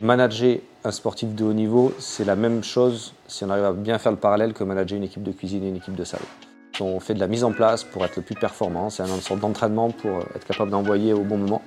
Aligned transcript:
Manager 0.00 0.60
un 0.84 0.90
sportif 0.90 1.34
de 1.34 1.44
haut 1.44 1.52
niveau, 1.52 1.92
c'est 1.98 2.24
la 2.24 2.34
même 2.34 2.64
chose 2.64 3.12
si 3.26 3.44
on 3.44 3.50
arrive 3.50 3.64
à 3.64 3.72
bien 3.72 3.98
faire 3.98 4.12
le 4.12 4.18
parallèle 4.18 4.54
que 4.54 4.64
manager 4.64 4.96
une 4.96 5.04
équipe 5.04 5.22
de 5.22 5.32
cuisine 5.32 5.64
et 5.64 5.68
une 5.68 5.76
équipe 5.76 5.94
de 5.94 6.04
salle. 6.04 6.22
On 6.80 6.98
fait 6.98 7.12
de 7.12 7.20
la 7.20 7.26
mise 7.26 7.44
en 7.44 7.52
place 7.52 7.84
pour 7.84 8.04
être 8.04 8.16
le 8.16 8.22
plus 8.22 8.34
performant, 8.34 8.88
c'est 8.88 9.02
une 9.02 9.20
sorte 9.20 9.40
d'entraînement 9.40 9.90
pour 9.90 10.20
être 10.34 10.46
capable 10.46 10.70
d'envoyer 10.70 11.12
au 11.12 11.24
bon 11.24 11.36
moment. 11.36 11.62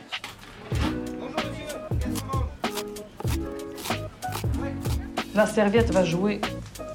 La 5.36 5.46
serviette 5.46 5.91
va 5.91 6.04
jouer 6.04 6.41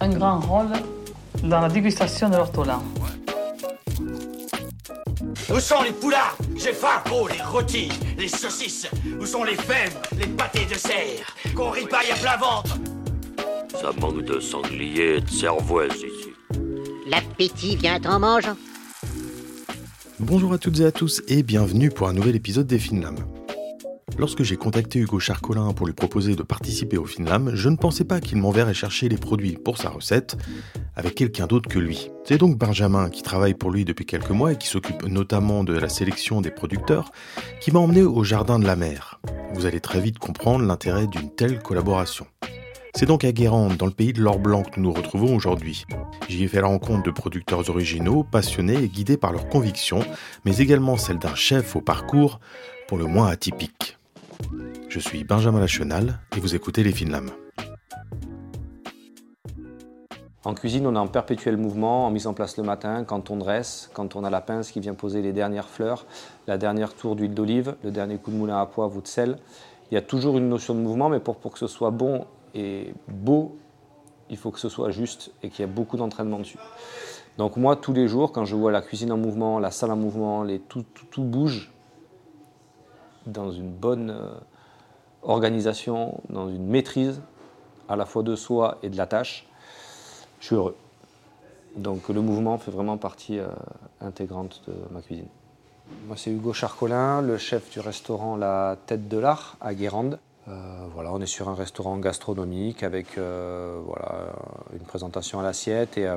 un 0.01 0.09
grand 0.09 0.41
rôle 0.41 0.73
dans 1.45 1.61
la 1.61 1.69
dégustation 1.69 2.29
de 2.29 2.37
l'ortolan. 2.37 2.83
Où 5.49 5.61
sont 5.61 5.83
les 5.83 5.93
poulards? 5.93 6.37
J'ai 6.63 6.73
faim 6.73 7.03
Oh, 7.13 7.27
les 7.29 7.43
rôtis, 7.43 7.89
les 8.17 8.29
saucisses 8.29 8.87
Où 9.21 9.27
sont 9.27 9.43
les 9.43 9.57
fèves, 9.57 9.99
les 10.17 10.29
pâtés 10.29 10.65
de 10.71 10.79
serre 10.79 11.27
Qu'on 11.57 11.71
ripaille 11.71 12.13
à 12.13 12.15
plein 12.15 12.37
ventre? 12.37 12.79
Ça 13.81 13.91
manque 14.01 14.25
de 14.25 14.39
sanglier 14.39 15.17
et 15.17 15.21
de 15.21 15.29
cervoise 15.29 15.97
ici. 15.97 16.31
L'appétit 17.09 17.75
vient 17.75 18.01
en 18.05 18.21
mangeant. 18.21 18.57
Bonjour 20.21 20.53
à 20.53 20.59
toutes 20.59 20.79
et 20.79 20.85
à 20.85 20.93
tous 20.93 21.21
et 21.27 21.43
bienvenue 21.43 21.91
pour 21.91 22.07
un 22.09 22.13
nouvel 22.13 22.37
épisode 22.37 22.69
des 22.69 22.79
Finlam. 22.79 23.17
Lorsque 24.19 24.45
j'ai 24.45 24.57
contacté 24.57 25.01
Hugo 25.01 25.19
Charcolin 25.19 25.73
pour 25.73 25.87
lui 25.87 25.95
proposer 25.95 26.37
de 26.37 26.45
participer 26.45 26.97
au 26.97 27.07
Finlam, 27.07 27.53
je 27.55 27.69
ne 27.71 27.77
pensais 27.77 28.05
pas 28.05 28.21
qu'il 28.21 28.39
m'enverrait 28.39 28.75
chercher 28.75 29.09
les 29.09 29.17
produits 29.17 29.57
pour 29.57 29.79
sa 29.79 29.89
recette 29.89 30.37
avec 30.97 31.15
quelqu'un 31.15 31.47
d'autre 31.47 31.69
que 31.69 31.79
lui. 31.79 32.11
C'est 32.25 32.39
donc 32.39 32.57
Benjamin, 32.57 33.11
qui 33.11 33.23
travaille 33.23 33.55
pour 33.55 33.71
lui 33.71 33.85
depuis 33.85 34.07
quelques 34.07 34.31
mois 34.31 34.53
et 34.53 34.57
qui 34.57 34.69
s'occupe 34.69 35.05
notamment 35.05 35.65
de 35.65 35.79
la 35.79 35.89
sélection 35.89 36.41
des 36.41 36.51
producteurs, 36.51 37.11
qui 37.61 37.71
m'a 37.71 37.81
emmené 37.81 38.03
au 38.03 38.25
Jardin 38.25 38.59
de 38.59 38.67
la 38.67 38.77
Mer. 38.77 39.21
Vous 39.55 39.67
allez 39.67 39.81
très 39.81 40.01
vite 40.01 40.19
comprendre 40.19 40.65
l'intérêt 40.65 41.07
d'une 41.07 41.31
telle 41.31 41.61
collaboration. 41.61 42.27
C'est 42.95 43.07
donc 43.07 43.25
à 43.25 43.33
Guérande, 43.33 43.79
dans 43.79 43.87
le 43.87 43.93
pays 43.93 44.13
de 44.13 44.21
l'or 44.21 44.39
blanc, 44.39 44.63
que 44.63 44.79
nous 44.79 44.91
nous 44.91 44.93
retrouvons 44.93 45.35
aujourd'hui. 45.35 45.87
J'y 46.29 46.45
ai 46.45 46.49
fait 46.49 46.61
la 46.61 46.67
rencontre 46.67 47.03
de 47.03 47.11
producteurs 47.11 47.71
originaux, 47.71 48.23
passionnés 48.23 48.83
et 48.83 48.89
guidés 48.89 49.17
par 49.17 49.33
leurs 49.33 49.49
convictions, 49.49 50.05
mais 50.45 50.59
également 50.59 50.99
celle 50.99 51.19
d'un 51.19 51.35
chef 51.35 51.75
au 51.75 51.81
parcours 51.81 52.39
pour 52.89 52.99
le 52.99 53.07
moins 53.07 53.29
atypique. 53.29 53.97
Je 54.91 55.01
suis 55.01 55.25
Benjamin 55.25 55.61
Lachenal 55.61 56.21
et 56.37 56.41
vous 56.41 56.55
écoutez 56.55 56.85
Les 56.85 56.93
Finlam. 56.93 57.31
En 60.45 60.55
cuisine, 60.55 60.89
on 60.89 60.97
est 60.97 60.99
en 60.99 61.07
perpétuel 61.07 61.57
mouvement, 61.57 62.07
en 62.07 62.11
mise 62.11 62.27
en 62.27 62.35
place 62.35 62.57
le 62.57 62.65
matin, 62.65 63.05
quand 63.05 63.31
on 63.31 63.37
dresse, 63.37 63.89
quand 63.93 64.17
on 64.17 64.25
a 64.25 64.31
la 64.31 64.41
pince 64.41 64.73
qui 64.73 64.81
vient 64.81 64.95
poser 64.95 65.23
les 65.23 65.33
dernières 65.33 65.69
fleurs, 65.69 66.05
la 66.49 66.59
dernière 66.59 66.95
tour 66.95 67.15
d'huile 67.15 67.33
d'olive, 67.33 67.77
le 67.85 67.93
dernier 67.93 68.17
coup 68.17 68.33
de 68.33 68.37
moulin 68.37 68.61
à 68.61 68.67
poivre 68.67 68.97
ou 68.97 69.01
de 69.01 69.07
sel. 69.07 69.39
Il 69.91 69.95
y 69.95 69.97
a 69.97 70.03
toujours 70.03 70.39
une 70.39 70.49
notion 70.49 70.75
de 70.75 70.81
mouvement, 70.81 71.09
mais 71.09 71.21
pour, 71.21 71.39
que 71.39 71.59
ce 71.59 71.69
soit 71.69 71.93
bon 71.93 72.27
et 72.55 72.93
beau, 73.07 73.57
il 74.31 74.37
faut 74.37 74.51
que 74.51 74.59
ce 74.59 74.69
soit 74.69 74.91
juste 74.91 75.31
et 75.45 75.49
qu'il 75.49 75.61
y 75.61 75.69
ait 75.69 75.73
beaucoup 75.73 75.97
d'entraînement 75.97 76.39
dessus. 76.39 76.59
Donc 77.39 77.57
moi, 77.57 77.77
tous 77.77 77.93
les 77.93 78.09
jours, 78.09 78.33
quand 78.33 78.45
je 78.45 78.57
vois 78.57 78.73
la 78.73 78.83
cuisine 78.83 79.13
en 79.13 79.17
mouvement, 79.17 79.61
la 79.61 79.71
salle 79.71 79.93
en 79.93 79.97
mouvement, 79.97 80.45
tout 80.69 81.23
bouge 81.23 81.73
dans 83.27 83.53
une 83.53 83.71
bonne 83.71 84.11
euh, 84.11 84.33
organisation, 85.23 86.21
dans 86.29 86.49
une 86.49 86.67
maîtrise 86.67 87.23
à 87.89 87.95
la 87.95 88.07
fois 88.07 88.23
de 88.23 88.35
soi 88.35 88.79
et 88.83 88.91
de 88.91 88.97
la 88.97 89.07
tâche, 89.07 89.47
je 90.43 90.49
suis 90.49 90.57
heureux. 90.57 90.77
Donc 91.77 92.09
le 92.09 92.21
mouvement 92.21 92.59
fait 92.59 92.73
vraiment 92.73 92.99
partie 92.99 93.39
euh, 93.39 93.47
intégrante 94.01 94.61
de 94.67 94.75
ma 94.91 95.01
cuisine. 95.01 95.29
Moi 96.07 96.17
c'est 96.19 96.31
Hugo 96.31 96.53
Charcolin, 96.53 97.23
le 97.23 97.39
chef 97.39 97.71
du 97.71 97.81
restaurant 97.81 98.37
La 98.37 98.77
Tête 98.87 99.09
de 99.09 99.19
l'Art 99.19 99.57
à 99.61 99.73
Guérande. 99.73 100.19
Euh, 100.49 100.87
voilà, 100.93 101.13
on 101.13 101.21
est 101.21 101.27
sur 101.27 101.49
un 101.49 101.55
restaurant 101.55 101.97
gastronomique 101.99 102.83
avec 102.83 103.17
euh, 103.17 103.81
voilà, 103.87 104.33
une 104.73 104.85
présentation 104.85 105.39
à 105.39 105.45
l'assiette 105.45 105.97
et, 105.97 106.13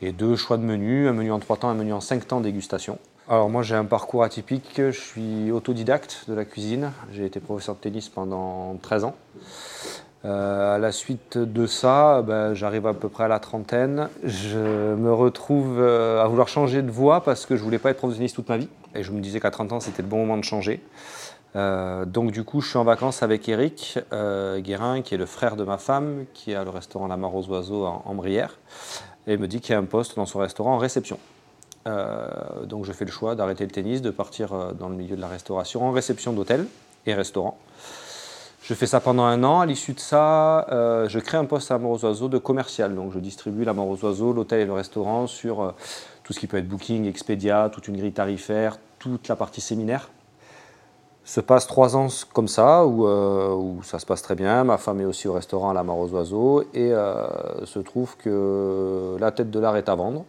et, 0.00 0.12
deux 0.12 0.36
choix 0.36 0.56
de 0.56 0.62
menus, 0.62 1.08
un 1.08 1.12
menu 1.12 1.32
en 1.32 1.40
trois 1.40 1.56
temps, 1.56 1.68
un 1.68 1.74
menu 1.74 1.92
en 1.92 2.00
cinq 2.00 2.28
temps 2.28 2.40
dégustation. 2.40 2.98
Alors 3.28 3.50
moi 3.50 3.62
j'ai 3.62 3.74
un 3.74 3.84
parcours 3.84 4.22
atypique, 4.22 4.74
je 4.76 4.90
suis 4.92 5.50
autodidacte 5.50 6.24
de 6.28 6.34
la 6.34 6.44
cuisine, 6.44 6.92
j'ai 7.12 7.26
été 7.26 7.40
professeur 7.40 7.74
de 7.74 7.80
tennis 7.80 8.08
pendant 8.08 8.76
13 8.76 9.04
ans. 9.04 9.16
Euh, 10.26 10.76
à 10.76 10.78
la 10.78 10.92
suite 10.92 11.38
de 11.38 11.66
ça, 11.66 12.22
ben, 12.22 12.52
j'arrive 12.52 12.86
à 12.86 12.92
peu 12.92 13.08
près 13.08 13.24
à 13.24 13.28
la 13.28 13.38
trentaine. 13.38 14.08
Je 14.22 14.94
me 14.94 15.12
retrouve 15.12 15.78
euh, 15.80 16.22
à 16.22 16.28
vouloir 16.28 16.48
changer 16.48 16.82
de 16.82 16.90
voie 16.90 17.22
parce 17.24 17.46
que 17.46 17.56
je 17.56 17.62
voulais 17.62 17.78
pas 17.78 17.90
être 17.90 17.96
prof 17.96 18.10
de 18.10 18.16
tennis 18.16 18.34
toute 18.34 18.48
ma 18.48 18.58
vie. 18.58 18.68
Et 18.94 19.02
je 19.02 19.12
me 19.12 19.20
disais 19.20 19.40
qu'à 19.40 19.50
30 19.50 19.72
ans, 19.72 19.80
c'était 19.80 20.02
le 20.02 20.08
bon 20.08 20.18
moment 20.18 20.36
de 20.36 20.44
changer. 20.44 20.82
Euh, 21.56 22.04
donc 22.04 22.32
du 22.32 22.44
coup, 22.44 22.60
je 22.60 22.68
suis 22.68 22.78
en 22.78 22.84
vacances 22.84 23.22
avec 23.22 23.48
Eric 23.48 23.98
Guérin, 24.58 25.00
qui 25.02 25.14
est 25.14 25.18
le 25.18 25.26
frère 25.26 25.56
de 25.56 25.64
ma 25.64 25.78
femme, 25.78 26.26
qui 26.34 26.54
a 26.54 26.64
le 26.64 26.70
restaurant 26.70 27.06
La 27.06 27.16
Mare 27.16 27.34
aux 27.34 27.46
Oiseaux 27.48 27.86
en, 27.86 28.14
Brière. 28.14 28.58
Et 29.26 29.36
me 29.36 29.48
dit 29.48 29.60
qu'il 29.60 29.72
y 29.72 29.76
a 29.76 29.78
un 29.78 29.84
poste 29.84 30.16
dans 30.16 30.26
son 30.26 30.40
restaurant 30.40 30.74
en 30.74 30.78
réception. 30.78 31.18
Donc 32.66 32.84
je 32.84 32.92
fais 32.92 33.06
le 33.06 33.10
choix 33.10 33.34
d'arrêter 33.34 33.64
le 33.64 33.70
tennis, 33.70 34.02
de 34.02 34.10
partir 34.10 34.74
dans 34.74 34.88
le 34.88 34.94
milieu 34.94 35.16
de 35.16 35.20
la 35.20 35.28
restauration 35.28 35.82
en 35.82 35.92
réception 35.92 36.32
d'hôtel 36.32 36.66
et 37.06 37.14
restaurant. 37.14 37.58
Je 38.70 38.76
fais 38.76 38.86
ça 38.86 39.00
pendant 39.00 39.24
un 39.24 39.42
an. 39.42 39.58
À 39.58 39.66
l'issue 39.66 39.94
de 39.94 39.98
ça, 39.98 40.64
euh, 40.70 41.08
je 41.08 41.18
crée 41.18 41.36
un 41.36 41.44
poste 41.44 41.72
à 41.72 41.78
la 41.78 41.84
aux 41.84 42.04
Oiseaux 42.04 42.28
de 42.28 42.38
commercial. 42.38 42.94
Donc, 42.94 43.10
je 43.12 43.18
distribue 43.18 43.64
la 43.64 43.72
Mort 43.72 43.88
aux 43.88 44.04
Oiseaux, 44.04 44.32
l'hôtel 44.32 44.60
et 44.60 44.64
le 44.64 44.72
restaurant 44.72 45.26
sur 45.26 45.60
euh, 45.60 45.70
tout 46.22 46.32
ce 46.32 46.38
qui 46.38 46.46
peut 46.46 46.56
être 46.56 46.68
booking, 46.68 47.04
Expedia, 47.08 47.68
toute 47.72 47.88
une 47.88 47.96
grille 47.96 48.12
tarifaire, 48.12 48.76
toute 49.00 49.26
la 49.26 49.34
partie 49.34 49.60
séminaire. 49.60 50.12
Se 51.24 51.40
passe 51.40 51.66
trois 51.66 51.96
ans 51.96 52.06
comme 52.32 52.46
ça, 52.46 52.86
où, 52.86 53.08
euh, 53.08 53.82
ça 53.82 53.98
se 53.98 54.06
passe 54.06 54.22
très 54.22 54.36
bien. 54.36 54.62
Ma 54.62 54.78
femme 54.78 55.00
est 55.00 55.04
aussi 55.04 55.26
au 55.26 55.32
restaurant 55.32 55.70
à 55.70 55.74
la 55.74 55.82
aux 55.82 56.08
Oiseaux. 56.10 56.62
Et 56.72 56.92
se 57.64 57.78
trouve 57.80 58.16
que 58.18 59.16
la 59.18 59.32
tête 59.32 59.50
de 59.50 59.58
l'art 59.58 59.78
est 59.78 59.88
à 59.88 59.96
vendre. 59.96 60.24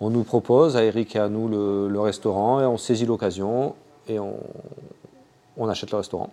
On 0.00 0.10
nous 0.10 0.24
propose, 0.24 0.76
à 0.76 0.82
Eric 0.82 1.14
et 1.14 1.20
à 1.20 1.28
nous, 1.28 1.46
le, 1.46 2.00
restaurant, 2.00 2.60
et 2.60 2.66
on 2.66 2.76
saisit 2.76 3.06
l'occasion 3.06 3.76
et 4.08 4.18
on 4.18 5.68
achète 5.68 5.92
le 5.92 5.98
restaurant. 5.98 6.30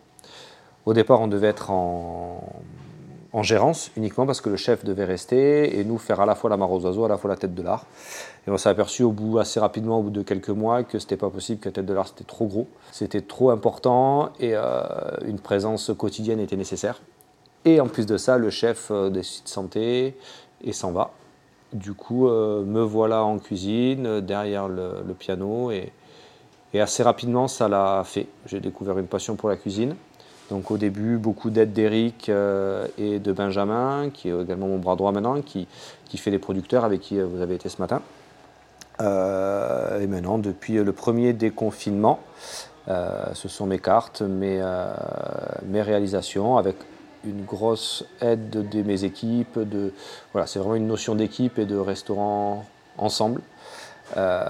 Au 0.86 0.94
départ, 0.94 1.20
on 1.20 1.28
devait 1.28 1.48
être 1.48 1.72
en, 1.72 2.42
gérance 3.42 3.92
uniquement 3.98 4.26
parce 4.26 4.40
que 4.40 4.50
le 4.50 4.56
chef 4.56 4.86
devait 4.86 5.04
rester 5.04 5.78
et 5.78 5.84
nous 5.84 5.98
faire 5.98 6.22
à 6.22 6.26
la 6.26 6.36
fois 6.36 6.50
la 6.50 6.56
mare 6.56 6.72
aux 6.72 6.86
oiseaux, 6.86 7.04
à 7.04 7.10
la 7.10 7.18
fois 7.18 7.30
la 7.30 7.36
tête 7.36 7.54
de 7.54 7.62
l'art. 7.62 7.86
Et 8.48 8.52
on 8.52 8.58
s'est 8.58 8.70
aperçu 8.70 9.04
au 9.04 9.12
bout, 9.12 9.40
assez 9.40 9.60
rapidement, 9.60 10.00
au 10.00 10.04
bout 10.04 10.10
de 10.10 10.22
quelques 10.22 10.50
mois, 10.50 10.84
que 10.84 11.00
c'était 11.00 11.18
pas 11.18 11.30
possible, 11.30 11.60
que 11.60 11.68
la 11.68 11.74
tête 11.74 11.86
de 11.86 11.94
l'art 11.94 12.08
c'était 12.08 12.24
trop 12.24 12.46
gros, 12.46 12.68
c'était 12.94 13.22
trop 13.22 13.50
important 13.50 14.30
et 14.40 14.52
euh, 14.56 14.84
une 15.26 15.40
présence 15.40 15.92
quotidienne 15.98 16.40
était 16.40 16.56
nécessaire. 16.56 17.02
Et 17.66 17.82
en 17.82 17.88
plus 17.88 18.06
de 18.06 18.16
ça, 18.16 18.38
le 18.38 18.50
chef 18.50 18.88
euh, 18.90 19.10
décide 19.10 19.44
de 19.44 19.50
santé 19.50 20.16
et 20.64 20.72
s'en 20.72 20.94
va. 20.94 21.12
Du 21.74 21.94
coup, 21.94 22.30
euh, 22.30 22.64
me 22.64 22.82
voilà 22.82 23.26
en 23.26 23.38
cuisine, 23.40 24.22
derrière 24.22 24.70
le, 24.70 25.04
piano 25.20 25.72
et 25.72 25.92
assez 26.80 27.04
rapidement, 27.04 27.50
ça 27.50 27.68
l'a 27.68 28.04
fait. 28.06 28.28
J'ai 28.46 28.62
découvert 28.62 28.98
une 28.98 29.08
passion 29.08 29.36
pour 29.36 29.50
la 29.50 29.58
cuisine. 29.58 29.96
Donc 30.50 30.70
au 30.72 30.78
début, 30.78 31.18
beaucoup 31.18 31.50
d'aide 31.50 31.74
d'Eric 31.74 32.30
euh, 32.30 32.88
et 32.98 33.20
de 33.20 33.32
Benjamin, 33.32 34.10
qui 34.14 34.30
est 34.30 34.42
également 34.42 34.68
mon 34.68 34.78
bras 34.78 34.96
droit 34.96 35.12
maintenant, 35.12 35.42
qui, 35.42 35.68
qui 36.06 36.18
fait 36.18 36.32
les 36.32 36.40
producteurs 36.40 36.86
avec 36.86 37.02
qui 37.02 37.20
vous 37.20 37.42
avez 37.42 37.56
été 37.56 37.70
ce 37.70 37.82
matin. 37.82 38.02
Euh, 39.02 40.00
et 40.00 40.08
maintenant, 40.08 40.38
depuis 40.38 40.76
le 40.76 40.92
premier 40.92 41.34
déconfinement, 41.34 42.20
euh, 42.88 43.26
ce 43.34 43.48
sont 43.48 43.66
mes 43.66 43.80
cartes, 43.80 44.22
mes, 44.22 44.64
mes 45.66 45.82
réalisations, 45.82 46.58
avec 46.58 46.76
une 47.26 47.44
grosse 47.44 48.06
aide 48.22 48.50
de, 48.50 48.82
mes 48.84 49.04
équipes. 49.04 49.58
De, 49.60 49.94
voilà, 50.32 50.46
c'est 50.48 50.60
vraiment 50.60 50.76
une 50.76 50.88
notion 50.88 51.16
d'équipe 51.16 51.58
et 51.58 51.66
de 51.66 51.78
restaurant 51.78 52.66
ensemble. 52.98 53.42
Euh, 54.18 54.44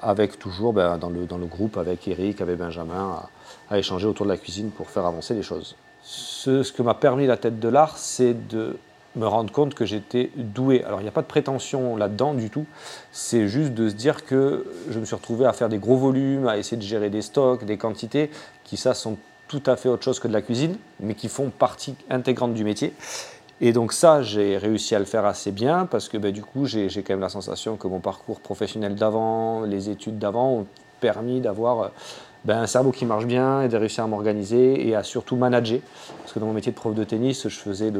avec 0.00 0.38
toujours 0.38 0.72
ben, 0.72 0.96
dans, 0.96 1.10
le, 1.10 1.26
dans, 1.26 1.36
le, 1.36 1.46
groupe, 1.46 1.76
avec 1.76 2.08
Eric, 2.08 2.40
avec 2.40 2.56
Benjamin, 2.56 3.22
à, 3.70 3.78
échanger 3.78 4.06
autour 4.06 4.26
de 4.26 4.30
la 4.30 4.36
cuisine 4.36 4.70
pour 4.70 4.90
faire 4.90 5.06
avancer 5.06 5.34
les 5.34 5.42
choses. 5.42 5.76
Ce, 6.02 6.70
que 6.72 6.82
m'a 6.82 6.94
permis 6.94 7.26
la 7.26 7.36
tête 7.36 7.58
de 7.58 7.68
l'art, 7.68 7.96
c'est 7.96 8.48
de 8.48 8.76
me 9.16 9.26
rendre 9.26 9.52
compte 9.52 9.74
que 9.74 9.84
j'étais 9.84 10.30
doué. 10.36 10.82
Alors 10.84 11.00
il 11.00 11.04
n'y 11.04 11.08
a 11.08 11.12
pas 11.12 11.22
de 11.22 11.26
prétention 11.26 11.96
là-dedans 11.96 12.34
du 12.34 12.50
tout, 12.50 12.66
c'est 13.12 13.48
juste 13.48 13.72
de 13.72 13.88
se 13.88 13.94
dire 13.94 14.24
que 14.24 14.66
je 14.90 14.98
me 14.98 15.04
suis 15.04 15.14
retrouvé 15.14 15.46
à 15.46 15.52
faire 15.52 15.68
des 15.68 15.78
gros 15.78 15.96
volumes, 15.96 16.48
à 16.48 16.58
essayer 16.58 16.76
de 16.76 16.82
gérer 16.82 17.10
des 17.10 17.22
stocks, 17.22 17.64
des 17.64 17.78
quantités, 17.78 18.30
qui 18.64 18.76
ça 18.76 18.92
sont 18.92 19.16
tout 19.48 19.62
à 19.66 19.76
fait 19.76 19.88
autre 19.88 20.02
chose 20.02 20.18
que 20.18 20.28
de 20.28 20.32
la 20.32 20.42
cuisine, 20.42 20.76
mais 21.00 21.14
qui 21.14 21.28
font 21.28 21.50
partie 21.50 21.94
intégrante 22.10 22.54
du 22.54 22.64
métier. 22.64 22.92
Et 23.60 23.72
donc 23.72 23.92
ça, 23.92 24.22
j'ai 24.22 24.58
réussi 24.58 24.94
à 24.94 24.98
le 24.98 25.04
faire 25.04 25.24
assez 25.24 25.52
bien 25.52 25.86
parce 25.86 26.08
que 26.08 26.18
bah, 26.18 26.32
du 26.32 26.42
coup, 26.42 26.66
j'ai 26.66 26.88
quand 26.88 27.10
même 27.10 27.20
la 27.20 27.28
sensation 27.28 27.76
que 27.76 27.86
mon 27.86 28.00
parcours 28.00 28.40
professionnel 28.40 28.94
d'avant, 28.94 29.62
les 29.62 29.90
études 29.90 30.18
d'avant 30.18 30.50
ont 30.52 30.66
permis 31.00 31.40
d'avoir 31.40 31.92
ben, 32.44 32.58
un 32.58 32.66
cerveau 32.66 32.92
qui 32.92 33.06
marche 33.06 33.26
bien 33.26 33.62
et 33.62 33.68
de 33.68 33.76
réussir 33.76 34.04
à 34.04 34.06
m'organiser 34.06 34.86
et 34.86 34.94
à 34.94 35.02
surtout 35.02 35.36
manager. 35.36 35.80
Parce 36.18 36.32
que 36.32 36.38
dans 36.38 36.46
mon 36.46 36.52
métier 36.52 36.72
de 36.72 36.76
prof 36.76 36.94
de 36.94 37.04
tennis, 37.04 37.48
je 37.48 37.58
faisais 37.58 37.92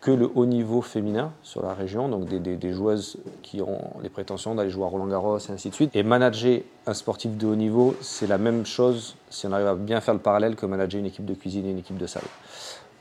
que 0.00 0.10
le 0.10 0.30
haut 0.34 0.46
niveau 0.46 0.82
féminin 0.82 1.32
sur 1.42 1.62
la 1.62 1.74
région, 1.74 2.08
donc 2.08 2.26
des, 2.26 2.72
joueuses 2.72 3.18
qui 3.42 3.62
ont 3.62 3.78
les 4.02 4.08
prétentions 4.08 4.54
d'aller 4.54 4.68
jouer 4.68 4.84
à 4.84 4.88
Roland 4.88 5.06
Garros 5.06 5.38
et 5.38 5.52
ainsi 5.52 5.70
de 5.70 5.74
suite. 5.74 5.94
Et 5.94 6.02
manager 6.02 6.60
un 6.86 6.94
sportif 6.94 7.36
de 7.36 7.46
haut 7.46 7.54
niveau, 7.54 7.94
c'est 8.00 8.26
la 8.26 8.36
même 8.36 8.66
chose, 8.66 9.16
si 9.30 9.46
on 9.46 9.52
arrive 9.52 9.68
à 9.68 9.74
bien 9.74 10.00
faire 10.00 10.14
le 10.14 10.20
parallèle, 10.20 10.56
que 10.56 10.66
manager 10.66 10.98
une 10.98 11.06
équipe 11.06 11.24
de 11.24 11.34
cuisine 11.34 11.66
et 11.66 11.70
une 11.70 11.78
équipe 11.78 11.98
de 11.98 12.06
salle. 12.06 12.24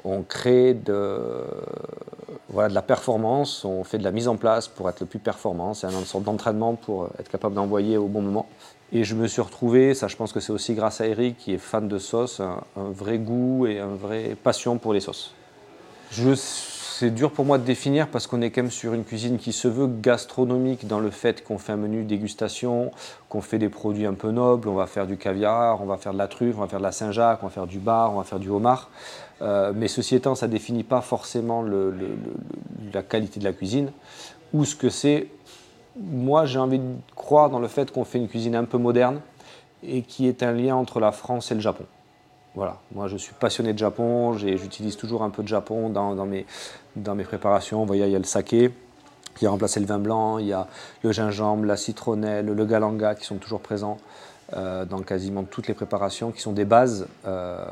On 0.03 0.21
crée 0.21 0.73
de, 0.73 1.43
voilà, 2.49 2.69
de 2.69 2.73
la 2.73 2.81
performance, 2.81 3.65
on 3.65 3.83
fait 3.83 3.97
de 3.97 4.03
la 4.03 4.11
mise 4.11 4.27
en 4.27 4.35
place 4.35 4.67
pour 4.67 4.89
être 4.89 4.99
le 4.99 5.05
plus 5.05 5.19
performant. 5.19 5.73
C'est 5.73 5.87
une 5.87 6.05
sorte 6.05 6.23
d'entraînement 6.23 6.75
pour 6.75 7.09
être 7.19 7.29
capable 7.29 7.55
d'envoyer 7.55 7.97
au 7.97 8.07
bon 8.07 8.21
moment. 8.21 8.47
Et 8.93 9.03
je 9.03 9.15
me 9.15 9.27
suis 9.27 9.41
retrouvé, 9.41 9.93
ça 9.93 10.07
je 10.07 10.15
pense 10.17 10.33
que 10.33 10.39
c'est 10.39 10.51
aussi 10.51 10.73
grâce 10.73 10.99
à 11.01 11.07
Eric 11.07 11.37
qui 11.37 11.53
est 11.53 11.57
fan 11.57 11.87
de 11.87 11.97
sauce, 11.97 12.39
un, 12.41 12.61
un 12.75 12.89
vrai 12.89 13.17
goût 13.17 13.65
et 13.65 13.79
une 13.79 13.95
vraie 13.95 14.35
passion 14.41 14.77
pour 14.77 14.93
les 14.93 14.99
sauces. 14.99 15.33
C'est 17.01 17.09
dur 17.09 17.31
pour 17.31 17.45
moi 17.45 17.57
de 17.57 17.63
définir 17.63 18.09
parce 18.09 18.27
qu'on 18.27 18.41
est 18.41 18.51
quand 18.51 18.61
même 18.61 18.69
sur 18.69 18.93
une 18.93 19.03
cuisine 19.03 19.39
qui 19.39 19.53
se 19.53 19.67
veut 19.67 19.87
gastronomique 19.87 20.85
dans 20.85 20.99
le 20.99 21.09
fait 21.09 21.43
qu'on 21.43 21.57
fait 21.57 21.71
un 21.71 21.77
menu 21.77 22.03
dégustation, 22.03 22.91
qu'on 23.27 23.41
fait 23.41 23.57
des 23.57 23.69
produits 23.69 24.05
un 24.05 24.13
peu 24.13 24.29
nobles, 24.29 24.67
on 24.67 24.75
va 24.75 24.85
faire 24.85 25.07
du 25.07 25.17
caviar, 25.17 25.81
on 25.81 25.85
va 25.85 25.97
faire 25.97 26.13
de 26.13 26.19
la 26.19 26.27
truffe, 26.27 26.57
on 26.57 26.61
va 26.61 26.67
faire 26.67 26.77
de 26.77 26.83
la 26.83 26.91
Saint-Jacques, 26.91 27.39
on 27.41 27.47
va 27.47 27.51
faire 27.51 27.65
du 27.65 27.79
bar, 27.79 28.13
on 28.13 28.17
va 28.17 28.23
faire 28.23 28.37
du 28.37 28.49
homard. 28.49 28.91
Euh, 29.41 29.73
mais 29.75 29.87
ceci 29.87 30.15
étant, 30.15 30.35
ça 30.35 30.47
définit 30.47 30.83
pas 30.83 31.01
forcément 31.01 31.65
la 32.93 33.01
qualité 33.01 33.39
de 33.39 33.45
la 33.45 33.53
cuisine 33.53 33.91
ou 34.53 34.63
ce 34.63 34.75
que 34.75 34.89
c'est. 34.89 35.27
Moi, 35.97 36.45
j'ai 36.45 36.59
envie 36.59 36.79
de 36.79 36.93
croire 37.15 37.49
dans 37.49 37.59
le 37.59 37.67
fait 37.67 37.91
qu'on 37.91 38.05
fait 38.05 38.17
une 38.17 38.27
cuisine 38.27 38.55
un 38.55 38.63
peu 38.63 38.77
moderne 38.77 39.19
et 39.83 40.01
qui 40.03 40.27
est 40.27 40.43
un 40.43 40.51
lien 40.53 40.75
entre 40.75 40.99
la 40.99 41.11
France 41.11 41.51
et 41.51 41.55
le 41.55 41.59
Japon. 41.61 41.85
Voilà, 42.53 42.79
moi 42.93 43.07
je 43.07 43.15
suis 43.15 43.33
passionné 43.33 43.71
de 43.71 43.77
Japon, 43.77 44.33
j'utilise 44.33 44.97
toujours 44.97 45.23
un 45.23 45.29
peu 45.29 45.41
de 45.41 45.47
Japon 45.47 45.89
dans, 45.89 46.13
mes, 46.25 46.45
dans 46.97 47.15
mes 47.15 47.23
préparations. 47.23 47.79
Vous 47.79 47.85
voyez, 47.87 48.05
il 48.05 48.11
y 48.11 48.15
a 48.15 48.19
le 48.19 48.25
saké 48.25 48.71
qui 49.37 49.45
a 49.47 49.49
remplacé 49.49 49.79
le 49.79 49.85
vin 49.85 49.99
blanc, 49.99 50.37
il 50.37 50.47
y 50.47 50.53
a 50.53 50.67
le 51.01 51.13
gingembre, 51.13 51.63
la 51.63 51.77
citronnelle, 51.77 52.47
le 52.47 52.65
galanga 52.65 53.15
qui 53.15 53.23
sont 53.25 53.37
toujours 53.37 53.61
présents 53.61 53.97
euh, 54.53 54.83
dans 54.83 54.99
quasiment 54.99 55.43
toutes 55.43 55.67
les 55.69 55.73
préparations, 55.73 56.31
qui 56.31 56.41
sont 56.41 56.51
des 56.51 56.65
bases, 56.65 57.07
euh, 57.25 57.63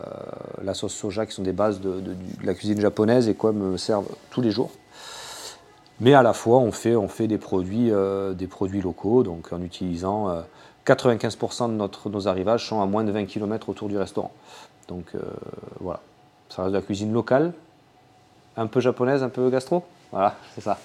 la 0.64 0.74
sauce 0.74 0.94
soja, 0.94 1.26
qui 1.26 1.34
sont 1.34 1.44
des 1.44 1.52
bases 1.52 1.82
de, 1.82 2.00
de- 2.00 2.14
de 2.14 2.46
la 2.46 2.54
cuisine 2.54 2.80
japonaise 2.80 3.28
et 3.28 3.36
quoi 3.36 3.52
me 3.52 3.76
servent 3.76 4.08
tous 4.32 4.40
les 4.40 4.52
jours. 4.52 4.72
Mais 6.00 6.14
à 6.14 6.24
la 6.24 6.34
fois, 6.34 6.58
on 6.60 6.72
fait, 6.72 6.96
on 6.96 7.08
fait 7.08 7.28
des, 7.28 7.38
produits, 7.38 7.92
euh, 7.92 8.34
des 8.34 8.48
produits 8.48 8.82
locaux, 8.82 9.24
donc 9.24 9.52
en 9.52 9.62
utilisant 9.62 10.30
euh, 10.30 10.42
95% 10.86 11.68
de 11.68 11.74
notre, 11.74 12.10
nos 12.10 12.28
arrivages 12.28 12.66
sont 12.66 12.82
à 12.82 12.86
moins 12.86 13.04
de 13.04 13.12
20 13.12 13.26
km 13.26 13.70
autour 13.70 13.90
du 13.90 13.98
restaurant. 13.98 14.32
Donc 14.88 15.06
euh, 15.14 15.20
voilà, 15.82 16.00
ça 16.48 16.64
reste 16.64 16.74
de 16.74 16.78
la 16.78 16.84
cuisine 16.84 17.12
locale, 17.12 17.54
un 18.56 18.68
peu 18.68 18.80
japonaise, 18.80 19.24
un 19.24 19.30
peu 19.30 19.50
gastro? 19.50 19.84
Voilà, 20.12 20.36
c'est 20.56 20.62
ça. 20.62 20.78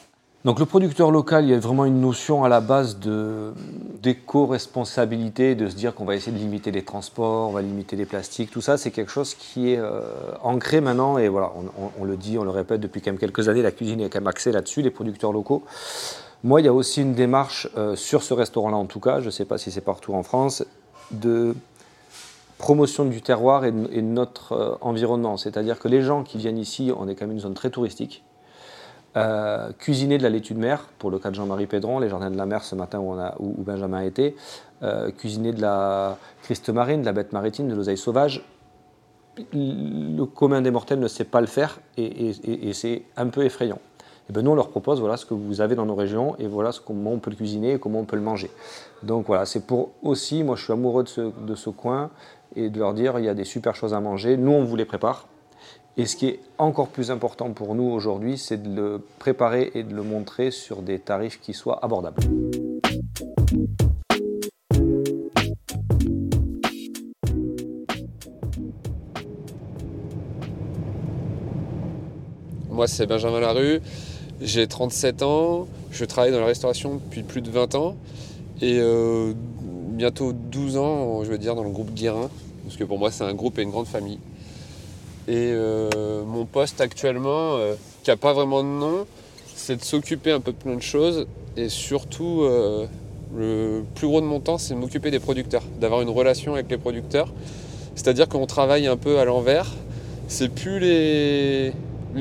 Donc 0.44 0.58
le 0.58 0.67
producteur 0.67 1.11
local, 1.11 1.46
il 1.46 1.52
y 1.52 1.55
a 1.55 1.58
vraiment 1.58 1.87
une 1.87 2.02
notion 2.02 2.44
à 2.44 2.50
la 2.50 2.61
base 2.61 2.99
d'éco-responsabilité, 2.99 5.55
de 5.55 5.70
se 5.70 5.75
dire 5.75 5.94
qu'on 5.94 6.05
va 6.05 6.17
essayer 6.17 6.37
de 6.37 6.38
limiter 6.38 6.70
les 6.70 6.82
transports, 6.82 7.49
on 7.49 7.52
va 7.52 7.62
limiter 7.62 7.96
les 7.96 8.05
plastiques, 8.05 8.50
tout 8.50 8.61
ça, 8.61 8.76
c'est 8.76 8.91
quelque 8.91 9.11
chose 9.11 9.32
qui 9.32 9.73
est 9.73 9.79
euh, 9.79 10.02
ancré 10.43 10.82
maintenant 10.82 11.17
et 11.17 11.29
voilà, 11.29 11.50
on, 11.99 12.05
le 12.05 12.19
dit, 12.19 12.37
on 12.37 12.44
le 12.44 12.50
répète 12.50 12.82
depuis 12.82 13.00
quand 13.00 13.12
même 13.12 13.19
quelques 13.19 13.49
années, 13.49 13.62
la 13.62 13.73
cuisine 13.73 14.02
est 14.02 14.11
quand 14.11 14.20
même 14.20 14.26
axée 14.26 14.52
là-dessus, 14.52 14.82
les 14.82 14.91
producteurs 14.91 15.32
locaux. 15.32 15.62
Moi, 16.43 16.61
il 16.61 16.64
y 16.64 16.69
a 16.69 16.75
aussi 16.75 17.00
une 17.00 17.14
démarche 17.14 17.67
euh, 17.79 17.96
sur 17.96 18.23
ce 18.23 18.35
restaurant-là 18.35 18.76
en 18.76 18.85
tout 18.85 19.00
cas, 19.00 19.20
je 19.20 19.26
ne 19.26 19.31
sais 19.31 19.46
pas 19.46 19.56
si 19.56 19.70
c'est 19.70 19.81
partout 19.81 20.12
en 20.12 20.23
France, 20.23 20.62
de 21.11 21.55
promotion 22.58 23.06
du 23.06 23.23
terroir 23.23 23.64
et 23.64 23.73
de, 23.73 23.88
et 23.91 24.02
de 24.02 24.06
notre 24.06 24.52
euh, 24.52 24.75
environnement. 24.82 25.38
C'est-à-dire 25.38 25.79
que 25.79 25.88
les 25.88 26.02
gens 26.02 26.23
qui 26.23 26.37
viennent 26.37 26.58
ici, 26.58 26.93
on 26.94 27.08
est 27.08 27.14
quand 27.14 27.26
même 27.26 27.37
une 27.37 27.41
zone 27.41 27.55
très 27.55 27.70
touristique. 27.70 28.23
Euh, 29.16 29.70
cuisiner 29.78 30.19
de 30.19 30.25
la 30.25 30.31
laitue 30.31 30.55
de 30.55 30.58
mer, 30.58 30.88
pour 30.99 31.11
le 31.11 31.20
cas 31.20 31.31
de 31.31 31.37
Jean-Marie 31.37 31.66
Pédron, 31.66 32.00
les 32.00 32.08
jardins 32.08 32.31
de 32.31 32.37
la 32.37 32.46
mer 32.46 32.64
ce 32.64 32.75
matin 32.75 32.99
où, 32.99 33.12
on 33.12 33.19
a, 33.19 33.37
où, 33.38 33.55
où 33.58 33.62
Benjamin. 33.62 34.02
Euh, 34.82 35.11
cuisiner 35.12 35.52
de 35.52 35.61
la 35.61 36.19
criste 36.43 36.69
marine, 36.69 37.00
de 37.00 37.06
la 37.06 37.12
bête 37.12 37.32
maritime, 37.32 37.69
de 37.69 37.75
l'oseille 37.75 37.96
sauvage. 37.96 38.44
Le 39.52 40.25
commun 40.25 40.62
des 40.62 40.70
mortels 40.70 40.99
ne 40.99 41.08
sait 41.08 41.25
pas 41.25 41.40
le 41.40 41.46
faire 41.46 41.81
et, 41.96 42.72
c'est 42.72 43.02
un 43.16 43.28
peu 43.28 43.44
effrayant. 43.44 43.78
Et 44.28 44.32
ben 44.32 44.43
nous, 44.43 44.50
on 44.50 44.55
leur 44.55 44.69
propose 44.69 45.00
voilà 45.00 45.17
ce 45.17 45.26
que 45.26 45.34
vous 45.34 45.60
avez 45.60 45.75
dans 45.75 45.87
nos 45.87 45.94
régions 45.94 46.34
et 46.38 46.46
voilà 46.46 46.72
ce, 46.72 46.81
comment 46.81 47.12
on 47.12 47.19
peut 47.19 47.31
le 47.31 47.37
cuisiner 47.37 47.75
et 47.75 47.78
comment 47.78 48.00
on 48.00 48.05
peut 48.05 48.17
le 48.17 48.22
manger. 48.22 48.50
Donc 49.02 49.26
voilà, 49.26 49.44
c'est 49.44 49.67
pour 49.67 49.90
aussi, 50.02 50.43
moi 50.44 50.56
je 50.56 50.64
suis 50.64 50.72
amoureux 50.72 51.02
de 51.02 51.08
ce, 51.08 51.20
de 51.20 51.55
ce 51.55 51.70
coin 51.70 52.10
et 52.56 52.70
de 52.70 52.78
leur 52.78 52.94
dire 52.94 53.19
il 53.19 53.25
y 53.25 53.28
a 53.28 53.34
des 53.34 53.44
super 53.44 53.75
choses 53.75 53.93
à 53.94 54.00
manger. 54.00 54.37
Nous, 54.37 54.52
on 54.52 54.64
vous 54.64 54.76
les 54.76 54.84
prépare. 54.84 55.26
Et 55.96 56.06
ce 56.06 56.17
qui 56.17 56.26
est 56.26 56.41
encore 56.58 56.88
plus 56.88 57.12
important 57.12 57.52
pour 57.52 57.76
nous 57.76 57.85
aujourd'hui, 57.85 58.37
c'est 58.37 58.61
de 58.61 58.69
le 58.69 59.00
préparer 59.20 59.70
et 59.76 59.85
de 59.85 59.94
le 59.94 60.02
montrer 60.02 60.50
sur 60.50 60.82
des 60.82 60.99
tarifs 60.99 61.41
qui 61.41 61.55
soient 61.55 61.85
abordables. 61.85 62.20
Moi, 72.70 72.88
c'est 72.88 73.06
Benjamin 73.06 73.38
Larue, 73.38 73.81
j'ai 74.41 74.67
37 74.67 75.23
ans, 75.23 75.69
je 75.93 76.05
travaille 76.05 76.32
dans 76.32 76.41
la 76.41 76.46
restauration 76.46 76.96
depuis 76.96 77.23
plus 77.23 77.41
de 77.41 77.50
20 77.50 77.76
ans 77.76 77.94
et 78.61 78.81
euh, 78.81 79.32
bientôt 79.62 80.32
12 80.32 80.76
ans, 80.76 81.23
je 81.23 81.31
veux 81.31 81.38
dire, 81.38 81.55
dans 81.55 81.62
le 81.62 81.70
groupe 81.70 81.94
Guérin, 81.94 82.31
parce 82.64 82.76
que 82.76 82.82
pour 82.82 82.99
moi, 82.99 83.12
c'est 83.12 83.23
un 83.23 83.35
groupe 83.35 83.61
et 83.61 83.62
une 83.62 83.70
grande 83.70 83.87
famille. 83.87 84.19
Et 85.26 85.53
euh, 85.53 86.23
mon 86.25 86.44
poste 86.44 86.81
actuellement, 86.81 87.56
euh, 87.56 87.75
qui 88.03 88.11
n'a 88.11 88.17
pas 88.17 88.35
vraiment 88.35 88.62
de 88.62 88.69
nom, 88.69 89.06
c'est 89.55 89.76
de 89.76 89.82
s'occuper 89.82 90.32
un 90.32 90.41
peu 90.41 90.53
de 90.53 90.56
plein 90.59 90.76
de 90.76 90.82
choses 90.82 91.26
et 91.56 91.71
surtout, 91.71 92.43
euh, 92.43 92.87
le 93.35 93.85
plus 93.94 94.06
gros 94.06 94.21
de 94.21 94.26
mon 94.26 94.41
temps, 94.41 94.59
c'est 94.59 94.75
de 94.75 94.79
m'occuper 94.79 95.11
des 95.11 95.21
producteurs, 95.21 95.62
d'avoir 95.81 96.03
une 96.03 96.11
relation 96.11 96.55
avec 96.55 96.71
les 96.71 96.76
producteurs. 96.76 97.32
C'est-à-dire 97.94 98.29
qu'on 98.29 98.47
travaille 98.47 98.87
un 98.87 98.97
peu 98.97 99.19
à 99.19 99.25
l'envers. 99.25 99.73
C'est 100.29 100.49
plus 100.49 100.79
les, 100.79 101.73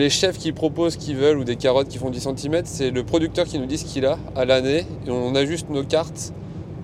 chefs 0.10 0.38
qui 0.38 0.52
proposent 0.54 0.94
ce 0.94 0.98
qu'ils 0.98 1.18
veulent 1.18 1.38
ou 1.38 1.44
des 1.44 1.56
carottes 1.58 1.90
qui 1.90 1.98
font 1.98 2.10
10 2.10 2.30
cm, 2.38 2.62
c'est 2.66 2.92
le 2.92 3.04
producteur 3.04 3.46
qui 3.46 3.60
nous 3.60 3.66
dit 3.66 3.78
ce 3.78 3.86
qu'il 3.86 4.06
a 4.06 4.18
à 4.36 4.46
l'année 4.46 4.86
et 5.08 5.12
on 5.12 5.36
ajuste 5.36 5.70
nos 5.70 5.84
cartes 5.84 6.34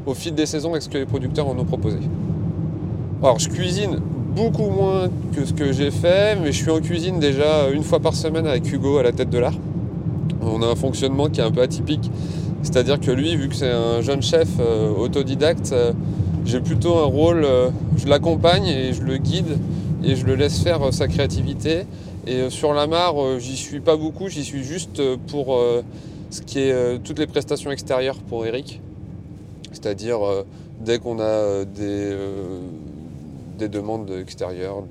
au 0.06 0.14
fil 0.14 0.34
des 0.34 0.46
saisons 0.46 0.72
avec 0.72 0.82
ce 0.82 0.90
que 0.90 0.98
les 0.98 1.06
producteurs 1.06 1.48
en 1.48 1.58
ont 1.58 1.66
proposé. 1.66 1.98
Alors 3.22 3.40
je 3.40 3.50
cuisine 3.50 4.00
beaucoup 4.30 4.70
moins 4.70 5.10
que 5.36 5.46
ce 5.46 5.54
que 5.54 5.72
j'ai 5.72 5.92
fait, 5.92 6.38
mais 6.42 6.52
je 6.52 6.62
suis 6.62 6.72
en 6.72 6.80
cuisine 6.80 7.20
déjà 7.20 7.70
une 7.70 7.84
fois 7.84 8.00
par 8.00 8.16
semaine 8.16 8.48
avec 8.48 8.72
Hugo 8.72 8.98
à 8.98 9.04
la 9.04 9.12
tête 9.12 9.30
de 9.30 9.38
l'art. 9.38 9.58
On 10.42 10.62
a 10.62 10.68
un 10.68 10.76
fonctionnement 10.76 11.28
qui 11.30 11.42
est 11.42 11.44
un 11.44 11.52
peu 11.52 11.62
atypique, 11.62 12.10
c'est-à-dire 12.64 13.00
que 13.00 13.12
lui, 13.12 13.36
vu 13.36 13.50
que 13.50 13.56
c'est 13.56 13.72
un 13.72 14.02
jeune 14.02 14.22
chef 14.22 14.48
euh, 14.60 14.90
autodidacte, 14.90 15.72
euh, 15.74 15.94
j'ai 16.46 16.60
plutôt 16.60 16.98
un 16.98 17.06
rôle, 17.06 17.44
euh, 17.44 17.70
je 17.98 18.08
l'accompagne 18.08 18.68
et 18.68 18.94
je 18.94 19.02
le 19.02 19.18
guide 19.18 19.58
et 20.04 20.16
je 20.16 20.26
le 20.26 20.36
laisse 20.36 20.60
faire 20.60 20.94
sa 20.94 21.08
créativité. 21.08 21.84
Et 22.28 22.50
sur 22.50 22.74
la 22.74 22.86
mare, 22.86 23.16
j'y 23.40 23.58
suis 23.58 23.80
pas 23.80 23.98
beaucoup, 23.98 24.30
j'y 24.30 24.44
suis 24.44 24.64
juste 24.64 25.02
pour 25.28 25.60
ce 26.30 26.42
qui 26.42 26.60
est 26.60 27.00
toutes 27.04 27.18
les 27.18 27.26
prestations 27.26 27.72
extérieures 27.72 28.18
pour 28.18 28.46
Eric. 28.46 28.82
C'est-à-dire 29.72 30.20
dès 30.80 31.00
qu'on 31.00 31.20
a 31.20 31.66
des, 31.66 32.14
des 33.60 33.70
demandes 33.70 34.10
extérieures, 34.20 34.84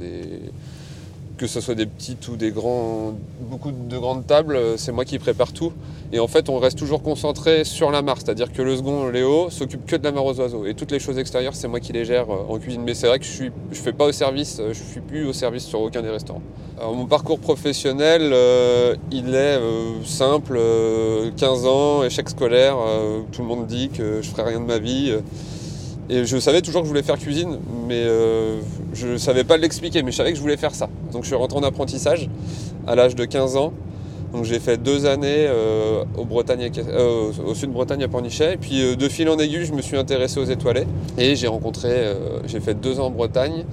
que 1.36 1.46
ce 1.46 1.60
soit 1.60 1.74
des 1.74 1.86
petites 1.86 2.28
ou 2.28 2.36
des 2.36 2.50
grands, 2.50 3.14
beaucoup 3.40 3.70
de 3.72 3.98
grandes 3.98 4.26
tables, 4.26 4.58
c'est 4.76 4.92
moi 4.92 5.04
qui 5.04 5.18
prépare 5.18 5.52
tout. 5.52 5.72
Et 6.10 6.20
en 6.20 6.26
fait, 6.26 6.48
on 6.48 6.58
reste 6.58 6.78
toujours 6.78 7.02
concentré 7.02 7.64
sur 7.64 7.90
la 7.90 8.00
mare, 8.00 8.16
c'est-à-dire 8.16 8.50
que 8.50 8.62
le 8.62 8.76
second, 8.76 9.08
Léo, 9.08 9.50
s'occupe 9.50 9.84
que 9.84 9.94
de 9.94 10.04
la 10.04 10.10
mare 10.10 10.24
aux 10.24 10.40
oiseaux. 10.40 10.64
Et 10.64 10.72
toutes 10.72 10.90
les 10.90 10.98
choses 10.98 11.18
extérieures, 11.18 11.54
c'est 11.54 11.68
moi 11.68 11.80
qui 11.80 11.92
les 11.92 12.06
gère 12.06 12.30
euh, 12.30 12.46
en 12.48 12.58
cuisine. 12.58 12.82
Mais 12.82 12.94
c'est 12.94 13.06
vrai 13.06 13.18
que 13.18 13.26
je 13.26 13.30
suis, 13.30 13.50
je 13.70 13.78
fais 13.78 13.92
pas 13.92 14.06
au 14.06 14.12
service, 14.12 14.58
euh, 14.58 14.72
je 14.72 14.82
suis 14.82 15.00
plus 15.00 15.26
au 15.26 15.34
service 15.34 15.64
sur 15.64 15.80
aucun 15.80 16.00
des 16.00 16.08
restaurants. 16.08 16.42
Mon 16.80 17.06
parcours 17.06 17.40
professionnel, 17.40 18.30
euh, 18.32 18.94
il 19.10 19.34
est 19.34 19.58
simple, 20.04 20.56
euh, 20.56 21.30
15 21.36 21.66
ans, 21.66 22.04
échec 22.04 22.28
scolaire, 22.28 22.76
tout 23.32 23.42
le 23.42 23.48
monde 23.48 23.66
dit 23.66 23.88
que 23.90 24.22
je 24.22 24.30
ferai 24.30 24.50
rien 24.50 24.60
de 24.60 24.64
ma 24.64 24.78
vie. 24.78 25.12
Et 26.10 26.24
je 26.24 26.38
savais 26.38 26.62
toujours 26.62 26.82
que 26.82 26.86
je 26.86 26.90
voulais 26.90 27.02
faire 27.02 27.18
cuisine, 27.18 27.58
mais 27.86 28.02
euh, 28.06 28.60
je 28.94 29.08
ne 29.08 29.16
savais 29.18 29.44
pas 29.44 29.56
l'expliquer, 29.56 30.02
mais 30.02 30.10
je 30.10 30.16
savais 30.16 30.30
que 30.30 30.36
je 30.36 30.42
voulais 30.42 30.56
faire 30.56 30.74
ça. 30.74 30.88
Donc 31.12 31.22
je 31.22 31.28
suis 31.28 31.36
rentré 31.36 31.58
en 31.58 31.62
apprentissage 31.62 32.28
à 32.86 32.94
l'âge 32.94 33.14
de 33.14 33.24
15 33.24 33.56
ans. 33.56 33.72
Donc 34.32 34.44
j'ai 34.44 34.58
fait 34.58 34.76
deux 34.76 35.06
années 35.06 35.46
euh, 35.48 36.04
au, 36.16 36.24
Bretagne, 36.24 36.70
euh, 36.76 37.32
au 37.46 37.54
sud 37.54 37.70
de 37.70 37.74
Bretagne 37.74 38.02
à 38.02 38.08
Pornichet. 38.08 38.54
Et 38.54 38.56
puis 38.56 38.82
euh, 38.82 38.96
de 38.96 39.08
fil 39.08 39.28
en 39.28 39.38
aiguille, 39.38 39.64
je 39.64 39.72
me 39.72 39.80
suis 39.80 39.96
intéressé 39.96 40.38
aux 40.38 40.44
étoilés. 40.44 40.86
Et 41.16 41.34
j'ai 41.34 41.46
rencontré, 41.46 42.14
j'ai 42.46 42.60
fait 42.60 42.74
deux 42.74 43.00
ans 43.00 43.06
en 43.06 43.10
Bretagne, 43.10 43.64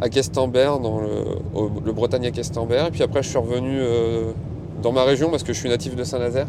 à 0.00 0.08
Questembert, 0.08 0.78
dans 0.78 1.00
le, 1.00 1.68
le 1.84 1.92
Bretagne 1.92 2.26
à 2.26 2.30
Questembert. 2.30 2.86
Et 2.86 2.90
puis 2.90 3.02
après, 3.02 3.22
je 3.22 3.28
suis 3.28 3.38
revenu 3.38 3.80
dans 4.82 4.92
ma 4.92 5.04
région 5.04 5.30
parce 5.30 5.42
que 5.42 5.52
je 5.52 5.58
suis 5.58 5.68
natif 5.68 5.96
de 5.96 6.04
Saint-Nazaire. 6.04 6.46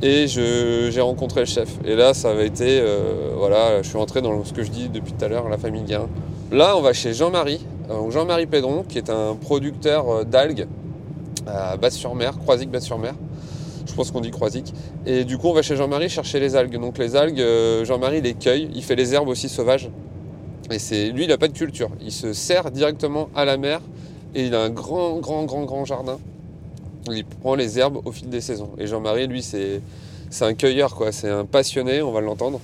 Et 0.00 0.28
j'ai 0.28 1.00
rencontré 1.00 1.40
le 1.40 1.46
chef. 1.46 1.68
Et 1.84 1.96
là, 1.96 2.14
ça 2.14 2.30
avait 2.30 2.46
été, 2.46 2.80
euh, 2.80 3.32
voilà, 3.36 3.82
je 3.82 3.88
suis 3.88 3.96
entré 3.96 4.22
dans 4.22 4.44
ce 4.44 4.52
que 4.52 4.62
je 4.62 4.70
dis 4.70 4.88
depuis 4.88 5.12
tout 5.12 5.24
à 5.24 5.28
l'heure, 5.28 5.48
la 5.48 5.58
famille 5.58 5.82
Guérin. 5.82 6.08
Là, 6.52 6.76
on 6.76 6.82
va 6.82 6.92
chez 6.92 7.14
Jean-Marie, 7.14 7.66
euh, 7.90 8.08
Jean-Marie 8.10 8.46
Pédron, 8.46 8.84
qui 8.88 8.98
est 8.98 9.10
un 9.10 9.34
producteur 9.34 10.08
euh, 10.08 10.24
d'algues 10.24 10.66
à 11.48 11.76
Basse-sur-Mer, 11.76 12.38
Croisic, 12.38 12.70
Basse-sur-Mer. 12.70 13.14
Je 13.86 13.92
pense 13.94 14.12
qu'on 14.12 14.20
dit 14.20 14.30
Croisic. 14.30 14.72
Et 15.04 15.24
du 15.24 15.36
coup, 15.36 15.48
on 15.48 15.52
va 15.52 15.62
chez 15.62 15.74
Jean-Marie 15.74 16.08
chercher 16.08 16.38
les 16.38 16.54
algues. 16.54 16.78
Donc 16.78 16.98
les 16.98 17.16
algues, 17.16 17.42
Jean-Marie 17.84 18.20
les 18.20 18.34
cueille. 18.34 18.70
Il 18.74 18.84
fait 18.84 18.94
les 18.94 19.14
herbes 19.14 19.28
aussi 19.28 19.48
sauvages. 19.48 19.88
Et 20.70 20.78
c'est 20.78 21.08
lui, 21.08 21.24
il 21.24 21.28
n'a 21.28 21.38
pas 21.38 21.48
de 21.48 21.56
culture. 21.56 21.88
Il 22.02 22.12
se 22.12 22.34
sert 22.34 22.70
directement 22.70 23.30
à 23.34 23.46
la 23.46 23.56
mer 23.56 23.80
et 24.34 24.44
il 24.44 24.54
a 24.54 24.60
un 24.60 24.70
grand, 24.70 25.16
grand, 25.16 25.44
grand, 25.44 25.64
grand 25.64 25.86
jardin. 25.86 26.18
Il 27.10 27.24
prend 27.24 27.54
les 27.54 27.78
herbes 27.78 28.00
au 28.04 28.12
fil 28.12 28.28
des 28.28 28.40
saisons. 28.40 28.70
Et 28.78 28.86
Jean-Marie, 28.86 29.26
lui, 29.26 29.42
c'est 29.42 29.80
un 30.40 30.54
cueilleur. 30.54 30.94
C'est 31.12 31.30
un 31.30 31.44
passionné, 31.44 32.02
on 32.02 32.12
va 32.12 32.20
l'entendre. 32.20 32.60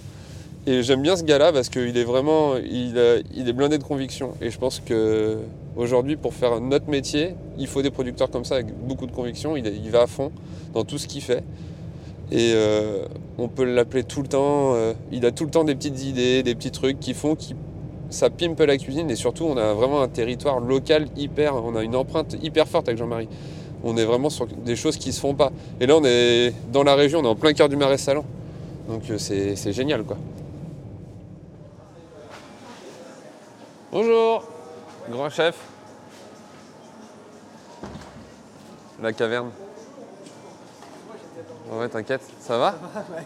Et 0.67 0.83
j'aime 0.83 1.03
bien 1.03 1.14
ce 1.14 1.25
gars-là 1.25 1.53
parce 1.53 1.69
qu'il 1.69 1.97
est 1.97 2.05
vraiment, 2.05 2.57
il, 2.57 2.97
est 2.97 3.53
blindé 3.53 3.79
de 3.79 3.85
conviction. 3.85 4.33
Et 4.41 4.50
je 4.50 4.59
pense 4.59 4.81
que 4.81 5.38
aujourd'hui, 5.76 6.17
pour 6.17 6.33
faire 6.33 6.61
notre 6.61 6.88
métier, 6.88 7.35
il 7.59 7.67
faut 7.67 7.83
des 7.83 7.91
producteurs 7.91 8.31
comme 8.31 8.45
ça 8.45 8.57
avec 8.57 8.75
beaucoup 8.75 9.07
de 9.07 9.12
conviction. 9.12 9.57
Il 9.57 9.91
va 9.91 10.03
à 10.03 10.07
fond 10.07 10.33
dans 10.73 10.85
tout 10.85 10.99
ce 10.99 11.07
qu'il 11.07 11.23
fait. 11.23 11.45
Et 12.33 12.53
euh, 12.55 13.05
on 13.37 13.49
peut 13.49 13.64
l'appeler 13.64 14.05
tout 14.05 14.23
le 14.23 14.29
temps. 14.29 14.75
euh, 14.75 14.95
il 15.12 15.26
a 15.26 15.31
tout 15.31 15.45
le 15.45 15.50
temps 15.50 15.64
des 15.64 15.75
petites 15.75 16.03
idées, 16.03 16.43
des 16.43 16.55
petits 16.55 16.71
trucs 16.71 16.99
qui 16.99 17.12
font 17.12 17.35
qui 17.35 17.55
ça 18.11 18.31
pimpe 18.31 18.61
la 18.61 18.76
cuisine 18.76 19.11
et 19.11 19.17
surtout 19.17 19.45
on 19.45 19.57
a 19.57 19.75
vraiment 19.75 20.00
un 20.00 20.09
territoire 20.09 20.61
local 20.61 21.07
hyper, 21.17 21.57
on 21.57 21.75
a 21.75 21.83
une 21.83 21.97
empreinte 21.97 22.37
hyper 22.43 22.69
forte 22.69 22.88
avec 22.88 22.99
Jean-Marie. 22.99 23.29
On 23.85 23.97
est 23.99 24.05
vraiment 24.05 24.31
sur 24.31 24.47
des 24.47 24.76
choses 24.76 24.97
qui 24.97 25.12
se 25.12 25.21
font 25.21 25.35
pas. 25.35 25.53
Et 25.79 25.87
là 25.87 25.97
on 25.97 26.05
est 26.05 26.55
dans 26.73 26.83
la 26.83 26.95
région, 26.95 27.21
on 27.21 27.25
est 27.25 27.29
en 27.29 27.35
plein 27.37 27.53
cœur 27.53 27.69
du 27.69 27.76
Marais 27.76 27.99
Salon. 27.99 28.25
Donc 28.88 29.03
euh, 29.11 29.19
c'est 29.19 29.57
c'est 29.57 29.73
génial 29.73 30.05
quoi. 30.05 30.17
Bonjour, 33.93 34.43
grand 35.11 35.29
chef. 35.31 35.55
La 39.03 39.12
caverne. 39.12 39.50
Ouais, 41.71 41.88
t'inquiète, 41.88 42.23
ça 42.41 42.57
va? 42.59 42.75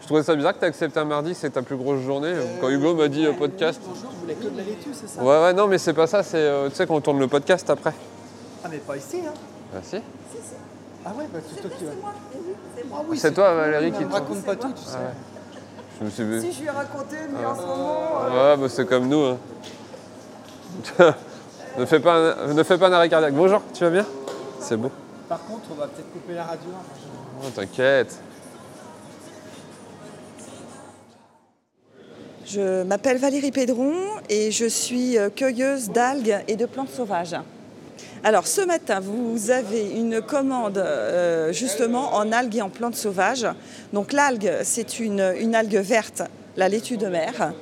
Je 0.00 0.06
trouvais 0.06 0.22
ça 0.22 0.34
bizarre 0.34 0.54
que 0.54 0.60
tu 0.60 0.64
accepté 0.64 0.98
un 0.98 1.04
mardi, 1.04 1.34
c'est 1.34 1.50
ta 1.50 1.62
plus 1.62 1.76
grosse 1.76 2.00
journée. 2.00 2.32
Quand 2.60 2.68
Hugo 2.68 2.94
m'a 2.94 3.08
dit 3.08 3.26
euh, 3.26 3.32
podcast. 3.32 3.80
Bonjour, 3.86 4.10
vous 4.10 4.20
voulez 4.20 4.34
que 4.34 4.44
de 4.44 4.56
la 4.56 4.64
laitue, 4.64 4.90
c'est 4.92 5.08
ça? 5.08 5.22
Ouais, 5.22 5.42
ouais, 5.42 5.52
non, 5.52 5.66
mais 5.66 5.78
c'est 5.78 5.92
pas 5.92 6.06
ça, 6.06 6.22
c'est. 6.22 6.36
euh, 6.38 6.68
tu 6.68 6.76
sais, 6.76 6.86
quand 6.86 6.94
on 6.94 7.00
tourne 7.00 7.18
le 7.18 7.28
podcast 7.28 7.68
après. 7.68 7.92
Ah, 8.64 8.68
mais 8.70 8.78
pas 8.78 8.96
ici, 8.96 9.18
hein 9.26 9.32
Ah, 9.74 9.80
si 9.82 9.96
Ah 11.06 11.12
ouais, 11.16 11.24
bah 11.32 11.38
c'est 11.48 11.60
toi 11.62 11.70
qui 11.78 11.84
vas. 11.84 11.90
Ah 12.92 12.96
oui, 13.08 13.18
C'est 13.18 13.32
toi, 13.32 13.54
Valérie, 13.54 13.92
qui 13.92 14.04
te. 14.04 14.12
raconte 14.12 14.42
pas 14.44 14.56
tout, 14.56 14.72
tu 14.72 14.82
sais. 14.84 14.98
Je 16.00 16.04
me 16.04 16.10
suis 16.10 16.40
Si 16.52 16.52
je 16.52 16.60
lui 16.60 16.66
ai 16.66 16.70
raconté, 16.70 17.16
mais 17.32 17.44
en 17.44 17.54
ce 17.56 17.60
moment, 17.62 17.98
euh, 18.24 18.54
Ouais, 18.54 18.56
bah 18.60 18.68
c'est 18.68 18.86
comme 18.86 19.08
nous. 19.08 19.22
hein. 19.24 19.38
ne, 21.78 21.84
fais 21.86 22.00
pas 22.00 22.14
un, 22.44 22.54
ne 22.54 22.62
fais 22.62 22.78
pas 22.78 22.88
un 22.88 22.92
arrêt 22.92 23.08
cardiaque. 23.08 23.34
Bonjour, 23.34 23.62
tu 23.72 23.84
vas 23.84 23.90
bien? 23.90 24.06
C'est 24.60 24.76
beau. 24.76 24.90
Par 25.28 25.44
contre, 25.44 25.62
on 25.72 25.74
va 25.74 25.86
peut-être 25.86 26.12
couper 26.12 26.34
la 26.34 26.44
radio. 26.44 26.68
hein. 26.74 26.82
Oh, 27.42 27.46
T'inquiète. 27.54 28.18
je 32.46 32.82
m'appelle 32.84 33.18
Valérie 33.18 33.50
Pédron 33.52 33.92
et 34.30 34.50
je 34.50 34.64
suis 34.66 35.16
cueilleuse 35.36 35.90
d'algues 35.90 36.38
et 36.48 36.56
de 36.56 36.64
plantes 36.66 36.88
sauvages. 36.90 37.36
Alors 38.24 38.48
ce 38.48 38.60
matin, 38.60 38.98
vous 38.98 39.50
avez 39.52 39.90
une 39.90 40.20
commande 40.20 40.78
euh, 40.78 41.52
justement 41.52 42.14
en 42.14 42.32
algues 42.32 42.56
et 42.56 42.62
en 42.62 42.68
plantes 42.68 42.96
sauvages. 42.96 43.46
Donc 43.92 44.12
l'algue, 44.12 44.52
c'est 44.64 44.98
une, 44.98 45.20
algue 45.20 45.76
verte, 45.76 46.22
la 46.56 46.68
laitue 46.68 46.96
de 46.96 47.06
mer. 47.06 47.52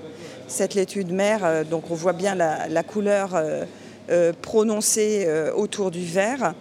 Cette 0.48 0.75
laitue 0.75 1.04
de 1.04 1.12
mer, 1.12 1.40
euh, 1.44 1.62
donc 1.62 1.90
on 1.90 1.94
voit 1.94 2.14
bien 2.14 2.34
la, 2.34 2.82
couleur 2.82 3.32
euh, 3.34 4.32
prononcée 4.40 5.28
autour 5.54 5.90
du 5.90 6.04
vert. 6.06 6.54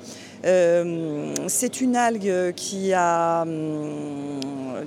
C'est 0.44 1.82
une 1.82 1.96
algue 1.96 2.54
qui 2.54 2.92
a 2.94 3.44
hum, 3.44 4.42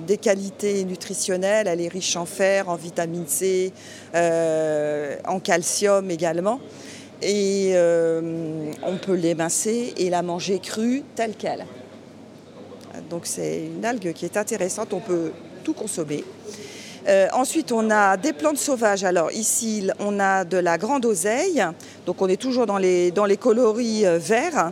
des 0.05 0.17
qualités 0.17 0.83
nutritionnelles, 0.85 1.67
elle 1.67 1.81
est 1.81 1.89
riche 1.89 2.15
en 2.15 2.25
fer, 2.25 2.69
en 2.69 2.75
vitamine 2.75 3.25
C, 3.27 3.73
en 4.13 5.39
calcium 5.39 6.11
également. 6.11 6.59
Et 7.21 7.71
euh, 7.73 8.71
on 8.83 8.95
peut 8.95 9.15
l'émincer 9.15 9.93
et 9.97 10.09
la 10.09 10.21
manger 10.21 10.59
crue 10.59 11.03
telle 11.15 11.35
qu'elle. 11.35 11.65
Donc 13.09 13.25
c'est 13.25 13.65
une 13.65 13.83
algue 13.83 14.13
qui 14.13 14.25
est 14.25 14.37
intéressante, 14.37 14.93
on 14.93 15.01
peut 15.01 15.31
tout 15.63 15.73
consommer. 15.73 16.23
Euh, 17.07 17.27
ensuite, 17.33 17.71
on 17.71 17.89
a 17.89 18.17
des 18.17 18.33
plantes 18.33 18.57
sauvages. 18.57 19.03
Alors 19.03 19.31
ici, 19.31 19.89
on 19.99 20.19
a 20.19 20.45
de 20.45 20.57
la 20.57 20.77
grande 20.77 21.05
oseille. 21.05 21.63
Donc 22.05 22.21
on 22.21 22.27
est 22.27 22.39
toujours 22.39 22.65
dans 22.65 22.77
les, 22.77 23.11
dans 23.11 23.25
les 23.25 23.37
coloris 23.37 24.05
euh, 24.05 24.17
verts, 24.17 24.71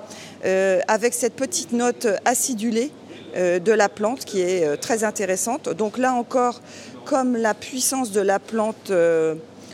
avec 0.87 1.13
cette 1.13 1.33
petite 1.33 1.73
note 1.73 2.07
acidulée 2.23 2.91
de 3.35 3.71
la 3.71 3.89
plante 3.89 4.23
qui 4.23 4.39
est 4.39 4.77
très 4.77 5.03
intéressante. 5.03 5.67
Donc 5.67 5.97
là 5.97 6.13
encore, 6.13 6.61
comme 7.03 7.35
la 7.35 7.53
puissance 7.53 8.11
de 8.11 8.21
la 8.21 8.39
plante 8.39 8.91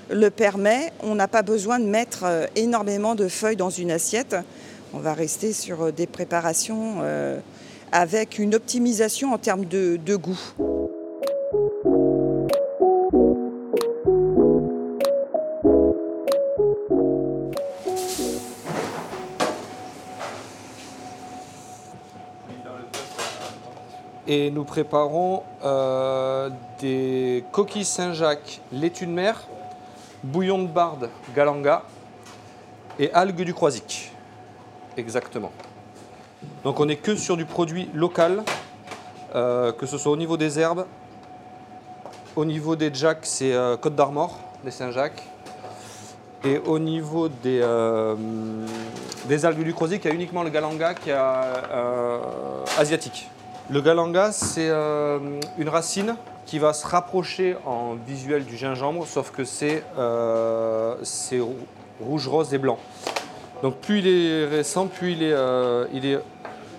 le 0.10 0.30
permet, 0.30 0.92
on 1.02 1.16
n'a 1.16 1.28
pas 1.28 1.42
besoin 1.42 1.80
de 1.80 1.86
mettre 1.86 2.24
euh, 2.24 2.46
énormément 2.56 3.16
de 3.16 3.28
feuilles 3.28 3.56
dans 3.56 3.70
une 3.70 3.92
assiette. 3.92 4.36
On 4.94 5.00
va 5.00 5.14
rester 5.14 5.54
sur 5.54 5.84
euh, 5.84 5.92
des 5.92 6.08
préparations 6.08 6.98
euh, 7.02 7.40
avec 7.92 8.40
une 8.40 8.56
optimisation 8.56 9.34
en 9.34 9.38
termes 9.38 9.66
de- 9.66 10.16
goût. 10.16 10.40
Et 24.26 24.52
nous 24.52 24.64
préparons 24.64 25.44
des 26.80 27.44
coquilles 27.52 27.86
Saint-Jacques, 27.86 28.62
laitue 28.72 29.06
de 29.06 29.12
mer, 29.12 29.48
bouillon 30.24 30.64
de 30.64 30.68
barde, 30.68 31.10
galanga 31.36 31.84
et 32.98 33.12
algues 33.14 33.44
du 33.44 33.54
Croisic. 33.54 34.12
Exactement. 34.98 35.52
Donc 36.64 36.80
on 36.80 36.86
n'est 36.86 36.96
que 36.96 37.16
sur 37.16 37.36
du 37.36 37.46
produit 37.46 37.90
local, 37.94 38.44
euh, 39.36 39.72
que 39.72 39.86
ce 39.86 39.98
soit 39.98 40.12
au 40.12 40.18
niveau 40.18 40.38
des 40.38 40.60
herbes, 40.60 40.86
au 42.36 42.46
niveau 42.46 42.76
des 42.76 42.94
jacks, 42.94 43.26
c'est 43.26 43.54
euh, 43.54 43.78
Côte 43.78 43.96
d'Armor, 43.96 44.40
des 44.64 44.72
Saint-Jacques. 44.72 45.24
Et 46.46 46.58
au 46.66 46.78
niveau 46.78 47.30
des, 47.30 47.62
euh, 47.64 48.16
des 49.26 49.46
algues 49.46 49.64
du 49.64 49.74
Croisic, 49.74 50.04
il 50.04 50.08
y 50.10 50.12
a 50.12 50.14
uniquement 50.14 50.44
le 50.44 50.50
galanga 50.50 50.94
qui 50.94 51.10
est 51.10 51.18
asiatique. 52.78 53.30
Le 53.70 53.80
galanga, 53.80 54.34
c'est 54.34 54.70
une 55.58 55.70
racine 55.70 56.18
qui 56.46 56.60
va 56.60 56.74
se 56.74 56.86
rapprocher 56.86 57.56
en 57.66 57.96
visuel 57.96 58.46
du 58.46 58.58
gingembre, 58.58 59.06
sauf 59.08 59.32
que 59.32 59.44
c'est 59.44 59.84
euh, 59.98 60.96
rouge, 62.02 62.28
rose 62.28 62.54
et 62.54 62.58
blanc. 62.58 62.78
Donc 63.62 63.76
plus 63.78 64.00
il 64.00 64.08
est 64.08 64.46
récent, 64.46 64.88
plus 64.88 65.14
il 65.14 65.24
est, 65.24 65.32
euh, 65.32 65.86
il 65.94 66.06
est 66.06 66.20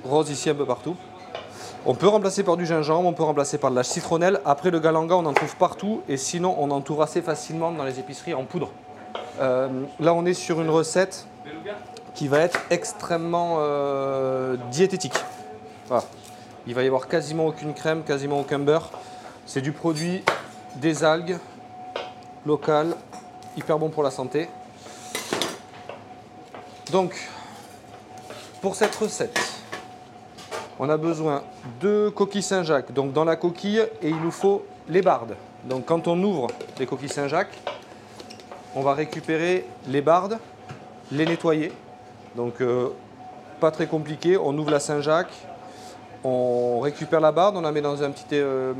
rose 0.05 0.31
ici 0.31 0.51
un 0.51 0.55
peu 0.55 0.67
partout. 0.67 0.97
On 1.87 1.95
peut 1.95 2.09
remplacer 2.09 2.43
par 2.43 2.57
du 2.57 2.65
gingembre, 2.65 3.07
on 3.09 3.13
peut 3.13 3.23
remplacer 3.23 3.59
par 3.59 3.71
de 3.71 3.77
la 3.77 3.83
citronnelle. 3.83 4.41
Après 4.45 4.71
le 4.71 4.81
galanga, 4.81 5.17
on 5.17 5.27
en 5.27 5.35
trouve 5.35 5.55
partout 5.57 6.03
et 6.09 6.17
sinon 6.17 6.57
on 6.59 6.71
en 6.71 6.81
trouve 6.81 7.03
assez 7.03 7.21
facilement 7.21 7.73
dans 7.73 7.85
les 7.85 8.01
épiceries 8.01 8.33
en 8.35 8.45
poudre. 8.45 8.71
Euh, 9.41 9.69
là, 10.01 10.15
on 10.15 10.25
est 10.25 10.35
sur 10.35 10.61
une 10.61 10.71
recette 10.71 11.27
qui 12.15 12.29
va 12.29 12.39
être 12.39 12.61
extrêmement 12.71 13.57
euh, 13.59 14.57
diététique. 14.71 15.17
Il 16.67 16.75
va 16.75 16.83
y 16.83 16.87
avoir 16.87 17.09
quasiment 17.09 17.47
aucune 17.47 17.75
crème, 17.75 18.03
quasiment 18.03 18.41
aucun 18.41 18.59
beurre. 18.59 18.91
C'est 19.47 19.61
du 19.61 19.73
produit 19.73 20.23
des 20.77 21.05
algues 21.05 21.39
local, 22.47 22.97
hyper 23.57 23.79
bon 23.79 23.91
pour 23.91 24.03
la 24.03 24.11
santé. 24.11 24.49
Donc, 26.91 27.29
pour 28.61 28.75
cette 28.75 28.95
recette, 28.95 29.39
on 30.79 30.89
a 30.89 30.97
besoin 30.97 31.43
de 31.81 32.11
coquilles 32.15 32.43
Saint-Jacques. 32.43 32.93
Donc, 32.93 33.13
dans 33.13 33.25
la 33.25 33.37
coquille, 33.37 33.87
et 34.03 34.09
il 34.09 34.21
nous 34.21 34.31
faut 34.31 34.65
les 34.89 35.03
bardes. 35.03 35.37
Donc, 35.65 35.87
quand 35.87 36.09
on 36.09 36.23
ouvre 36.23 36.49
les 36.79 36.87
coquilles 36.87 37.09
Saint-Jacques, 37.09 37.59
on 38.75 38.83
va 38.83 38.95
récupérer 38.95 39.67
les 39.87 40.01
bardes, 40.01 40.39
les 41.13 41.27
nettoyer. 41.27 41.73
Donc, 42.35 42.61
euh, 42.61 42.89
pas 43.61 43.71
très 43.71 43.87
compliqué. 43.87 44.37
On 44.37 44.57
ouvre 44.59 44.71
la 44.71 44.81
Saint-Jacques, 44.81 45.47
on 46.25 46.81
récupère 46.81 47.21
la 47.21 47.33
barde, 47.33 47.57
on 47.57 47.61
la 47.61 47.71
met 47.71 47.83
dans 47.83 48.03
un 48.03 48.11
petit, 48.11 48.25
euh, 48.33 48.73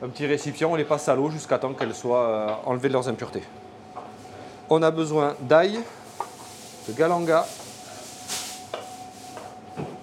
un 0.00 0.26
récipient, 0.26 0.70
on 0.70 0.76
les 0.76 0.84
passe 0.84 1.08
à 1.08 1.16
l'eau 1.16 1.30
jusqu'à 1.30 1.58
temps 1.58 1.74
qu'elles 1.74 1.94
soient 1.94 2.22
euh, 2.22 2.48
enlevées 2.64 2.88
de 2.88 2.92
leurs 2.92 3.08
impuretés. 3.08 3.42
On 4.70 4.82
a 4.82 4.90
besoin 4.90 5.34
d'ail, 5.40 5.80
de 6.88 6.92
galanga, 6.92 7.44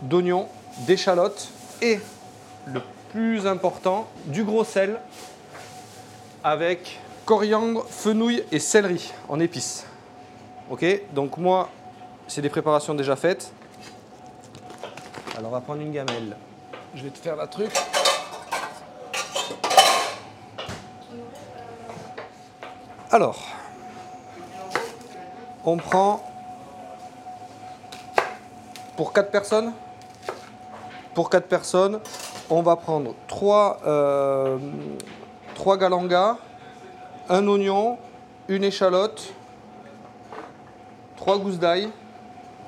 d'oignons, 0.02 0.48
d'échalotes 0.80 1.50
et 1.82 2.00
le 2.66 2.82
plus 3.12 3.48
important, 3.48 4.08
du 4.26 4.44
gros 4.44 4.66
sel 4.66 5.00
avec 6.44 7.00
coriandre, 7.26 7.86
fenouil 7.90 8.44
et 8.52 8.60
céleri 8.60 9.14
en 9.30 9.40
épices. 9.40 9.86
Ok, 10.70 10.86
donc 11.14 11.38
moi, 11.38 11.70
c'est 12.28 12.42
des 12.42 12.50
préparations 12.50 12.94
déjà 12.94 13.16
faites. 13.16 13.52
Alors 15.38 15.52
on 15.52 15.56
va 15.56 15.60
prendre 15.60 15.82
une 15.82 15.92
gamelle. 15.92 16.38
Je 16.94 17.04
vais 17.04 17.10
te 17.10 17.18
faire 17.18 17.36
la 17.36 17.48
truc. 17.48 17.70
Alors, 23.12 23.44
on 25.66 25.76
prend 25.76 26.24
pour 28.96 29.12
4 29.12 29.30
personnes. 29.30 29.74
Pour 31.14 31.30
4 31.30 31.48
personnes, 31.48 32.00
on 32.50 32.62
va 32.62 32.78
prendre 32.78 33.14
3, 33.28 33.80
euh, 33.86 34.58
3 35.56 35.78
galangas, 35.78 36.38
un 37.28 37.46
oignon, 37.48 37.98
une 38.48 38.64
échalote, 38.64 39.34
3 41.18 41.40
gousses 41.40 41.60
d'ail, 41.60 41.90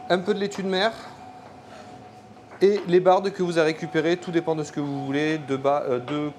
un 0.09 0.19
peu 0.19 0.33
de 0.33 0.39
laitue 0.39 0.63
de 0.63 0.69
mer 0.69 0.91
et 2.61 2.79
les 2.87 2.99
bardes 2.99 3.31
que 3.31 3.43
vous 3.43 3.57
avez 3.57 3.73
récupérées, 3.73 4.17
tout 4.17 4.31
dépend 4.31 4.55
de 4.55 4.63
ce 4.63 4.71
que 4.71 4.79
vous 4.79 5.05
voulez, 5.05 5.37
2 5.37 5.59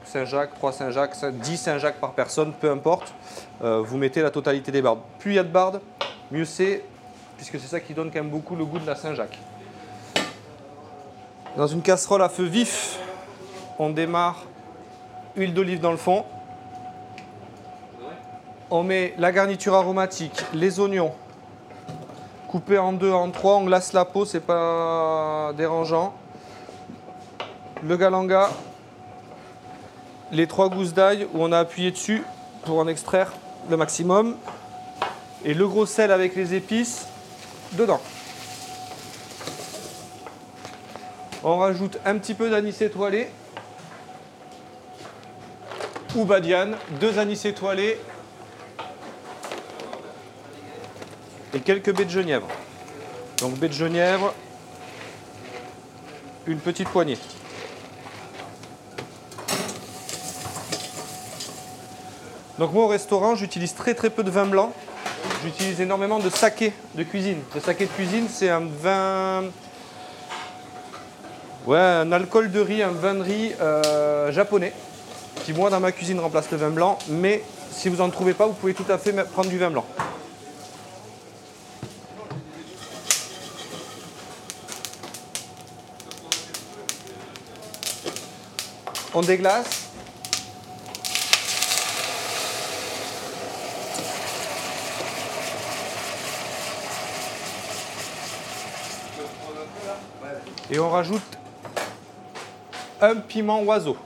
Saint-Jacques, 0.05 0.55
3 0.55 0.73
Saint-Jacques, 0.73 1.15
10 1.25 1.57
Saint-Jacques 1.57 2.01
par 2.01 2.13
personne, 2.13 2.53
peu 2.53 2.71
importe, 2.71 3.15
euh, 3.63 3.83
vous 3.85 3.97
mettez 3.97 4.21
la 4.21 4.31
totalité 4.31 4.73
des 4.73 4.83
bardes. 4.83 5.01
Plus 5.19 5.33
il 5.33 5.35
y 5.37 5.39
a 5.39 5.45
de 5.45 5.49
bardes, 5.49 5.81
mieux 6.31 6.45
c'est, 6.45 6.83
puisque 7.37 7.61
c'est 7.61 7.69
ça 7.69 7.81
qui 7.81 7.95
donne 7.95 8.11
quand 8.11 8.21
même 8.21 8.31
beaucoup 8.31 8.57
le 8.57 8.65
goût 8.65 8.79
de 8.79 8.87
la 8.87 8.97
Saint-Jacques. 8.97 9.39
Dans 11.57 11.67
une 11.67 11.83
casserole 11.83 12.23
à 12.23 12.29
feu 12.29 12.45
vif, 12.45 12.99
on 13.79 13.91
démarre 13.91 14.45
huile 15.37 15.55
d'olive 15.55 15.81
dans 15.81 15.93
le 15.93 15.97
fond. 15.97 16.25
On 18.71 18.83
met 18.83 19.15
la 19.19 19.33
garniture 19.33 19.75
aromatique, 19.75 20.45
les 20.53 20.79
oignons, 20.81 21.13
coupés 22.49 22.79
en 22.79 22.93
deux, 22.95 23.13
en 23.13 23.31
trois, 23.31 23.57
on 23.57 23.65
glace 23.65 23.93
la 23.93 24.05
peau, 24.05 24.25
c'est 24.25 24.41
pas 24.41 25.53
dérangeant. 25.57 26.15
Le 27.85 27.97
galanga, 27.97 28.51
les 30.33 30.47
trois 30.47 30.69
gousses 30.69 30.95
d'ail 30.95 31.29
où 31.35 31.45
on 31.45 31.53
a 31.53 31.59
appuyé 31.59 31.91
dessus 31.91 32.25
pour 32.65 32.79
en 32.79 32.89
extraire 32.89 33.33
le 33.71 33.77
maximum. 33.77 34.37
Et 35.45 35.55
le 35.55 35.69
gros 35.69 35.87
sel 35.87 36.11
avec 36.11 36.35
les 36.35 36.55
épices 36.55 37.07
dedans. 37.73 38.01
On 41.45 41.59
rajoute 41.59 41.99
un 42.05 42.19
petit 42.19 42.35
peu 42.35 42.51
d'anis 42.51 42.81
étoilé 42.81 43.31
ou 46.17 46.25
badiane, 46.25 46.77
deux 46.99 47.19
anis 47.19 47.45
étoilés 47.45 48.01
quelques 51.61 51.95
baies 51.95 52.05
de 52.05 52.11
genièvre. 52.11 52.49
Donc 53.39 53.55
baies 53.59 53.69
de 53.69 53.73
genièvre, 53.73 54.35
une 56.47 56.59
petite 56.59 56.89
poignée. 56.89 57.19
Donc 62.59 62.73
moi 62.73 62.85
au 62.85 62.89
restaurant, 62.89 63.37
j'utilise 63.37 63.75
très 63.75 63.95
très 63.95 64.11
peu 64.11 64.25
de 64.25 64.31
vin 64.31 64.47
blanc. 64.47 64.73
J'utilise 65.45 65.81
énormément 65.81 66.19
de 66.19 66.31
saké 66.31 66.73
de 66.95 67.05
cuisine. 67.05 67.39
Le 67.55 67.61
saké 67.61 67.87
de 67.87 67.91
cuisine, 67.91 68.27
c'est 68.29 68.51
un 68.51 68.63
vin 68.67 69.45
Ouais, 71.69 71.77
un 71.77 72.13
alcool 72.13 72.51
de 72.51 72.61
riz, 72.61 72.83
un 72.83 72.93
vin 72.93 73.15
de 73.15 73.21
riz 73.21 73.53
euh, 73.61 74.33
japonais, 74.33 74.73
qui 75.45 75.53
moi 75.53 75.69
dans 75.69 75.81
ma 75.81 75.93
cuisine 75.93 76.19
remplace 76.19 76.51
le 76.51 76.57
vin 76.57 76.71
blanc, 76.71 76.99
mais 77.09 77.43
si 77.71 77.91
vous 77.91 77.97
n'en 77.97 78.09
trouvez 78.09 78.33
pas, 78.33 78.47
vous 78.47 78.55
pouvez 78.55 78.73
tout 78.73 78.87
à 78.89 78.97
fait 78.97 79.13
prendre 79.13 79.51
du 79.51 79.59
vin 79.59 79.69
blanc. 79.69 79.85
On 89.15 89.23
déglace. 89.23 89.89
Et 100.71 100.79
on 100.79 100.91
rajoute 100.91 101.23
un 103.01 103.17
piment 103.17 103.63
oiseau. 103.63 103.97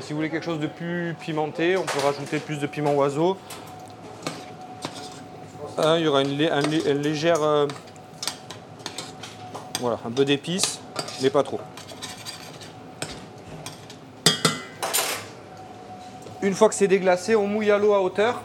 si 0.00 0.12
vous 0.12 0.16
voulez 0.16 0.30
quelque 0.30 0.44
chose 0.44 0.60
de 0.60 0.66
plus 0.66 1.16
pimenté, 1.18 1.76
on 1.76 1.82
peut 1.82 1.98
rajouter 2.04 2.38
plus 2.38 2.58
de 2.60 2.66
piment 2.66 2.94
oiseau. 2.94 3.36
il 5.78 6.00
y 6.00 6.06
aura 6.06 6.22
une, 6.22 6.36
légère... 7.02 7.42
Euh, 7.42 7.66
voilà, 9.80 9.98
un 10.06 10.10
peu 10.10 10.24
d'épices, 10.24 10.80
mais 11.22 11.30
pas 11.30 11.42
trop. 11.42 11.60
Une 16.42 16.54
fois 16.54 16.68
que 16.68 16.74
c'est 16.74 16.88
déglacé, 16.88 17.34
on 17.34 17.46
mouille 17.46 17.70
à 17.70 17.78
l'eau 17.78 17.92
à 17.94 18.00
hauteur. 18.00 18.40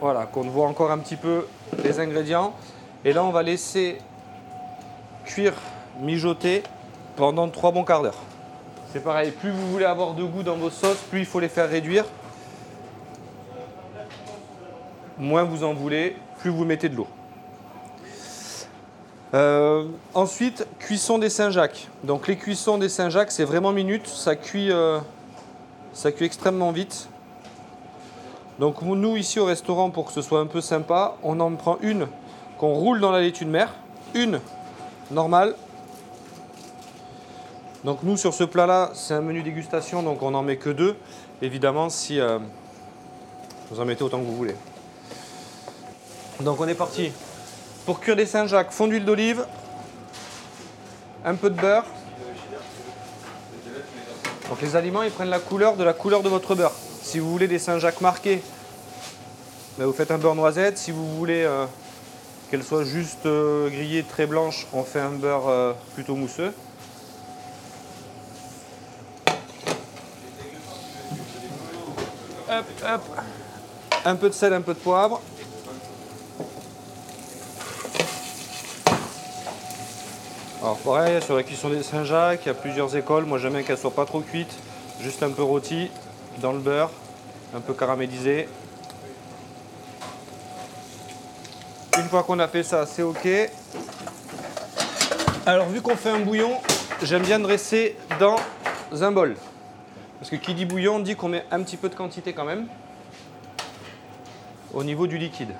Voilà, 0.00 0.26
qu'on 0.26 0.42
voit 0.42 0.66
encore 0.66 0.90
un 0.90 0.98
petit 0.98 1.16
peu 1.16 1.46
les 1.82 2.00
ingrédients. 2.00 2.54
Et 3.04 3.12
là, 3.12 3.22
on 3.24 3.30
va 3.30 3.42
laisser 3.42 3.98
cuire, 5.24 5.54
mijoter 6.00 6.62
pendant 7.16 7.48
3 7.48 7.72
bons 7.72 7.84
quarts 7.84 8.02
d'heure. 8.02 8.18
C'est 8.92 9.02
pareil, 9.02 9.30
plus 9.30 9.50
vous 9.50 9.70
voulez 9.70 9.84
avoir 9.84 10.14
de 10.14 10.24
goût 10.24 10.42
dans 10.42 10.56
vos 10.56 10.70
sauces, 10.70 10.98
plus 11.10 11.20
il 11.20 11.26
faut 11.26 11.40
les 11.40 11.48
faire 11.48 11.68
réduire. 11.68 12.04
Moins 15.18 15.44
vous 15.44 15.64
en 15.64 15.74
voulez, 15.74 16.16
plus 16.38 16.50
vous 16.50 16.64
mettez 16.64 16.88
de 16.88 16.96
l'eau. 16.96 17.06
Euh, 19.34 19.86
ensuite, 20.14 20.64
cuisson 20.78 21.18
des 21.18 21.28
Saint-Jacques. 21.28 21.88
Donc 22.04 22.28
les 22.28 22.36
cuissons 22.36 22.78
des 22.78 22.88
Saint-Jacques, 22.88 23.32
c'est 23.32 23.44
vraiment 23.44 23.72
minute, 23.72 24.06
ça 24.06 24.36
cuit, 24.36 24.70
euh, 24.70 25.00
ça 25.92 26.12
cuit 26.12 26.24
extrêmement 26.24 26.70
vite. 26.70 27.08
Donc 28.60 28.82
nous 28.82 29.16
ici 29.16 29.40
au 29.40 29.44
restaurant, 29.44 29.90
pour 29.90 30.06
que 30.06 30.12
ce 30.12 30.22
soit 30.22 30.38
un 30.38 30.46
peu 30.46 30.60
sympa, 30.60 31.16
on 31.24 31.40
en 31.40 31.50
prend 31.56 31.78
une 31.82 32.06
qu'on 32.58 32.74
roule 32.74 33.00
dans 33.00 33.10
la 33.10 33.20
laitue 33.20 33.44
de 33.44 33.50
mer, 33.50 33.74
une 34.14 34.38
normal. 35.10 35.56
Donc 37.82 38.04
nous 38.04 38.16
sur 38.16 38.32
ce 38.32 38.44
plat 38.44 38.66
là, 38.66 38.90
c'est 38.94 39.14
un 39.14 39.20
menu 39.20 39.42
dégustation, 39.42 40.04
donc 40.04 40.22
on 40.22 40.30
n'en 40.30 40.42
met 40.42 40.58
que 40.58 40.70
deux. 40.70 40.94
Évidemment, 41.42 41.88
si 41.88 42.20
euh, 42.20 42.38
vous 43.68 43.80
en 43.80 43.84
mettez 43.84 44.04
autant 44.04 44.20
que 44.20 44.26
vous 44.26 44.36
voulez. 44.36 44.54
Donc 46.40 46.60
on 46.60 46.68
est 46.68 46.74
parti. 46.74 47.10
Pour 47.86 48.00
cuire 48.00 48.16
des 48.16 48.24
Saint-Jacques, 48.24 48.70
fond 48.70 48.86
d'huile 48.86 49.04
d'olive, 49.04 49.44
un 51.24 51.34
peu 51.34 51.50
de 51.50 51.60
beurre. 51.60 51.84
Donc 54.48 54.62
les 54.62 54.74
aliments, 54.74 55.02
ils 55.02 55.10
prennent 55.10 55.28
la 55.28 55.38
couleur 55.38 55.76
de 55.76 55.84
la 55.84 55.92
couleur 55.92 56.22
de 56.22 56.30
votre 56.30 56.54
beurre. 56.54 56.72
Si 57.02 57.18
vous 57.18 57.30
voulez 57.30 57.46
des 57.46 57.58
Saint-Jacques 57.58 58.00
marqués, 58.00 58.42
ben, 59.76 59.84
vous 59.84 59.92
faites 59.92 60.10
un 60.10 60.18
beurre 60.18 60.34
noisette. 60.34 60.78
Si 60.78 60.92
vous 60.92 61.14
voulez 61.16 61.44
euh, 61.44 61.66
qu'elle 62.50 62.62
soit 62.62 62.84
juste 62.84 63.26
euh, 63.26 63.68
grillée 63.68 64.02
très 64.02 64.26
blanche, 64.26 64.66
on 64.72 64.82
fait 64.82 65.00
un 65.00 65.10
beurre 65.10 65.48
euh, 65.48 65.72
plutôt 65.94 66.14
mousseux. 66.14 66.54
Un 74.06 74.16
peu 74.16 74.28
de 74.28 74.34
sel, 74.34 74.54
un 74.54 74.60
peu 74.62 74.72
de 74.72 74.78
poivre. 74.78 75.20
Alors 80.64 80.78
pareil, 80.78 81.20
sur 81.20 81.36
la 81.36 81.42
cuisson 81.42 81.68
des 81.68 81.82
Saint-Jacques, 81.82 82.40
il 82.44 82.48
y 82.48 82.50
a 82.50 82.54
plusieurs 82.54 82.96
écoles. 82.96 83.26
Moi 83.26 83.36
j'aime 83.36 83.52
bien 83.52 83.62
qu'elle 83.62 83.76
soit 83.76 83.94
pas 83.94 84.06
trop 84.06 84.20
cuite, 84.20 84.50
juste 84.98 85.22
un 85.22 85.30
peu 85.30 85.42
rôtie 85.42 85.90
dans 86.40 86.52
le 86.52 86.58
beurre, 86.58 86.90
un 87.54 87.60
peu 87.60 87.74
caramélisée. 87.74 88.48
Une 91.98 92.04
fois 92.04 92.22
qu'on 92.22 92.38
a 92.38 92.48
fait 92.48 92.62
ça, 92.62 92.86
c'est 92.86 93.02
OK. 93.02 93.28
Alors, 95.44 95.68
vu 95.68 95.82
qu'on 95.82 95.96
fait 95.96 96.08
un 96.08 96.20
bouillon, 96.20 96.56
j'aime 97.02 97.24
bien 97.24 97.40
dresser 97.40 97.98
dans 98.18 98.38
un 99.02 99.12
bol. 99.12 99.36
Parce 100.18 100.30
que 100.30 100.36
qui 100.36 100.54
dit 100.54 100.64
bouillon 100.64 100.98
dit 100.98 101.14
qu'on 101.14 101.28
met 101.28 101.44
un 101.50 101.62
petit 101.62 101.76
peu 101.76 101.90
de 101.90 101.94
quantité 101.94 102.32
quand 102.32 102.46
même 102.46 102.68
au 104.72 104.82
niveau 104.82 105.06
du 105.06 105.18
liquide. 105.18 105.54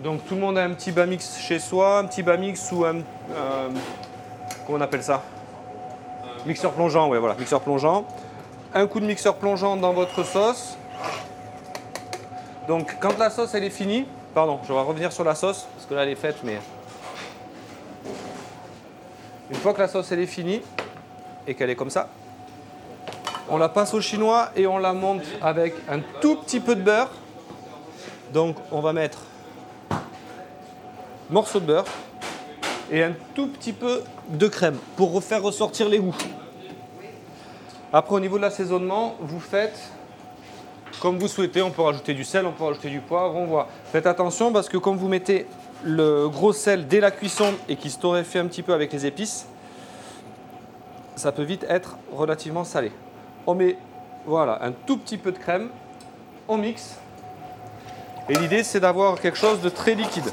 Donc 0.00 0.24
tout 0.26 0.34
le 0.34 0.40
monde 0.40 0.58
a 0.58 0.64
un 0.64 0.70
petit 0.70 0.92
bas-mix 0.92 1.38
chez 1.38 1.58
soi, 1.58 1.98
un 1.98 2.04
petit 2.04 2.22
bas-mix 2.22 2.72
ou 2.72 2.84
un... 2.84 2.96
Euh, 2.96 3.68
comment 4.66 4.78
on 4.78 4.80
appelle 4.80 5.02
ça? 5.02 5.22
Mixeur 6.46 6.72
plongeant, 6.72 7.08
ouais 7.08 7.18
voilà, 7.18 7.34
mixeur 7.36 7.60
plongeant. 7.60 8.04
Un 8.74 8.86
coup 8.86 9.00
de 9.00 9.06
mixeur 9.06 9.36
plongeant 9.36 9.76
dans 9.76 9.92
votre 9.92 10.24
sauce. 10.24 10.76
Donc 12.68 12.96
quand 13.00 13.18
la 13.18 13.30
sauce 13.30 13.54
elle 13.54 13.64
est 13.64 13.70
finie, 13.70 14.06
Pardon, 14.34 14.58
je 14.66 14.72
vais 14.72 14.80
revenir 14.80 15.12
sur 15.12 15.22
la 15.22 15.36
sauce, 15.36 15.68
parce 15.76 15.86
que 15.86 15.94
là 15.94 16.02
elle 16.02 16.08
est 16.08 16.16
faite, 16.16 16.38
mais... 16.42 16.58
Une 19.48 19.56
fois 19.56 19.72
que 19.72 19.78
la 19.78 19.86
sauce 19.86 20.10
elle 20.10 20.18
est 20.18 20.26
finie, 20.26 20.60
et 21.46 21.54
qu'elle 21.54 21.70
est 21.70 21.76
comme 21.76 21.90
ça, 21.90 22.08
on 23.48 23.58
la 23.58 23.68
passe 23.68 23.94
au 23.94 24.00
chinois 24.00 24.48
et 24.56 24.66
on 24.66 24.78
la 24.78 24.92
monte 24.92 25.22
avec 25.40 25.74
un 25.88 26.00
tout 26.20 26.34
petit 26.36 26.58
peu 26.58 26.74
de 26.74 26.82
beurre. 26.82 27.10
Donc 28.32 28.56
on 28.72 28.80
va 28.80 28.92
mettre 28.92 29.18
morceau 31.30 31.60
de 31.60 31.66
beurre 31.66 31.84
et 32.90 33.02
un 33.02 33.12
tout 33.34 33.46
petit 33.46 33.72
peu 33.72 34.02
de 34.28 34.46
crème 34.46 34.78
pour 34.96 35.12
refaire 35.12 35.42
ressortir 35.42 35.88
les 35.88 35.98
goûts. 35.98 36.14
Après, 37.92 38.14
au 38.14 38.20
niveau 38.20 38.36
de 38.36 38.42
l'assaisonnement, 38.42 39.14
vous 39.20 39.40
faites 39.40 39.78
comme 41.00 41.18
vous 41.18 41.28
souhaitez. 41.28 41.62
On 41.62 41.70
peut 41.70 41.82
rajouter 41.82 42.14
du 42.14 42.24
sel, 42.24 42.46
on 42.46 42.52
peut 42.52 42.64
rajouter 42.64 42.90
du 42.90 43.00
poivre, 43.00 43.36
on 43.36 43.46
voit. 43.46 43.68
Faites 43.92 44.06
attention 44.06 44.52
parce 44.52 44.68
que 44.68 44.76
comme 44.78 44.96
vous 44.96 45.08
mettez 45.08 45.46
le 45.82 46.28
gros 46.28 46.52
sel 46.52 46.88
dès 46.88 47.00
la 47.00 47.10
cuisson 47.10 47.52
et 47.68 47.76
qui 47.76 47.90
se 47.90 47.98
torréfie 47.98 48.38
un 48.38 48.46
petit 48.46 48.62
peu 48.62 48.72
avec 48.72 48.92
les 48.92 49.06
épices, 49.06 49.46
ça 51.16 51.30
peut 51.30 51.42
vite 51.42 51.66
être 51.68 51.98
relativement 52.12 52.64
salé. 52.64 52.90
On 53.46 53.54
met 53.54 53.76
voilà, 54.26 54.64
un 54.64 54.72
tout 54.72 54.96
petit 54.96 55.18
peu 55.18 55.30
de 55.30 55.38
crème, 55.38 55.68
on 56.48 56.56
mixe. 56.56 56.96
Et 58.28 58.34
l'idée 58.34 58.62
c'est 58.62 58.80
d'avoir 58.80 59.20
quelque 59.20 59.36
chose 59.38 59.60
de 59.60 59.68
très 59.68 59.94
liquide. 59.94 60.30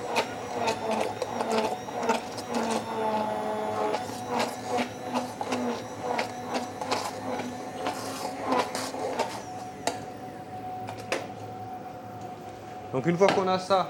Donc 13.02 13.08
une 13.08 13.18
fois 13.18 13.30
qu'on 13.30 13.48
a 13.48 13.58
ça, 13.58 13.90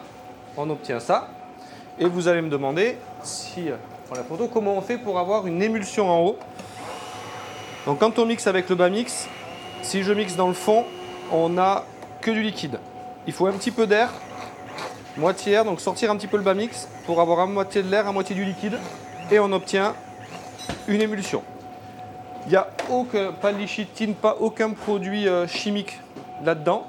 on 0.55 0.69
obtient 0.69 1.01
ça. 1.01 1.27
Et 1.99 2.05
vous 2.05 2.29
allez 2.29 2.41
me 2.41 2.49
demander, 2.49 2.97
si 3.23 3.65
on 4.09 4.15
la 4.15 4.23
photo, 4.23 4.47
comment 4.47 4.77
on 4.77 4.79
fait 4.79 4.97
pour 4.97 5.19
avoir 5.19 5.47
une 5.47 5.61
émulsion 5.61 6.09
en 6.09 6.21
haut. 6.21 6.37
Donc 7.85 7.99
quand 7.99 8.17
on 8.19 8.25
mixe 8.25 8.47
avec 8.47 8.69
le 8.69 8.75
bas 8.75 8.89
mix, 8.89 9.27
si 9.81 10.03
je 10.03 10.13
mixe 10.13 10.37
dans 10.37 10.47
le 10.47 10.53
fond, 10.53 10.85
on 11.29 11.49
n'a 11.49 11.83
que 12.21 12.31
du 12.31 12.41
liquide. 12.41 12.79
Il 13.27 13.33
faut 13.33 13.47
un 13.47 13.51
petit 13.51 13.71
peu 13.71 13.85
d'air, 13.85 14.13
moitié 15.17 15.51
air, 15.55 15.65
donc 15.65 15.81
sortir 15.81 16.09
un 16.09 16.15
petit 16.15 16.27
peu 16.27 16.37
le 16.37 16.43
bas 16.43 16.53
mix 16.53 16.87
pour 17.05 17.19
avoir 17.19 17.41
à 17.41 17.45
moitié 17.47 17.83
de 17.83 17.91
l'air, 17.91 18.07
à 18.07 18.13
moitié 18.13 18.33
du 18.33 18.45
liquide, 18.45 18.77
et 19.29 19.39
on 19.39 19.51
obtient 19.51 19.93
une 20.87 21.01
émulsion. 21.01 21.43
Il 22.45 22.51
n'y 22.51 22.55
a 22.55 22.69
aucun, 22.89 23.33
pas 23.33 23.51
de 23.51 23.57
lichitine, 23.57 24.15
pas 24.15 24.37
aucun 24.39 24.69
produit 24.69 25.27
euh, 25.27 25.47
chimique 25.47 25.99
là-dedans. 26.45 26.87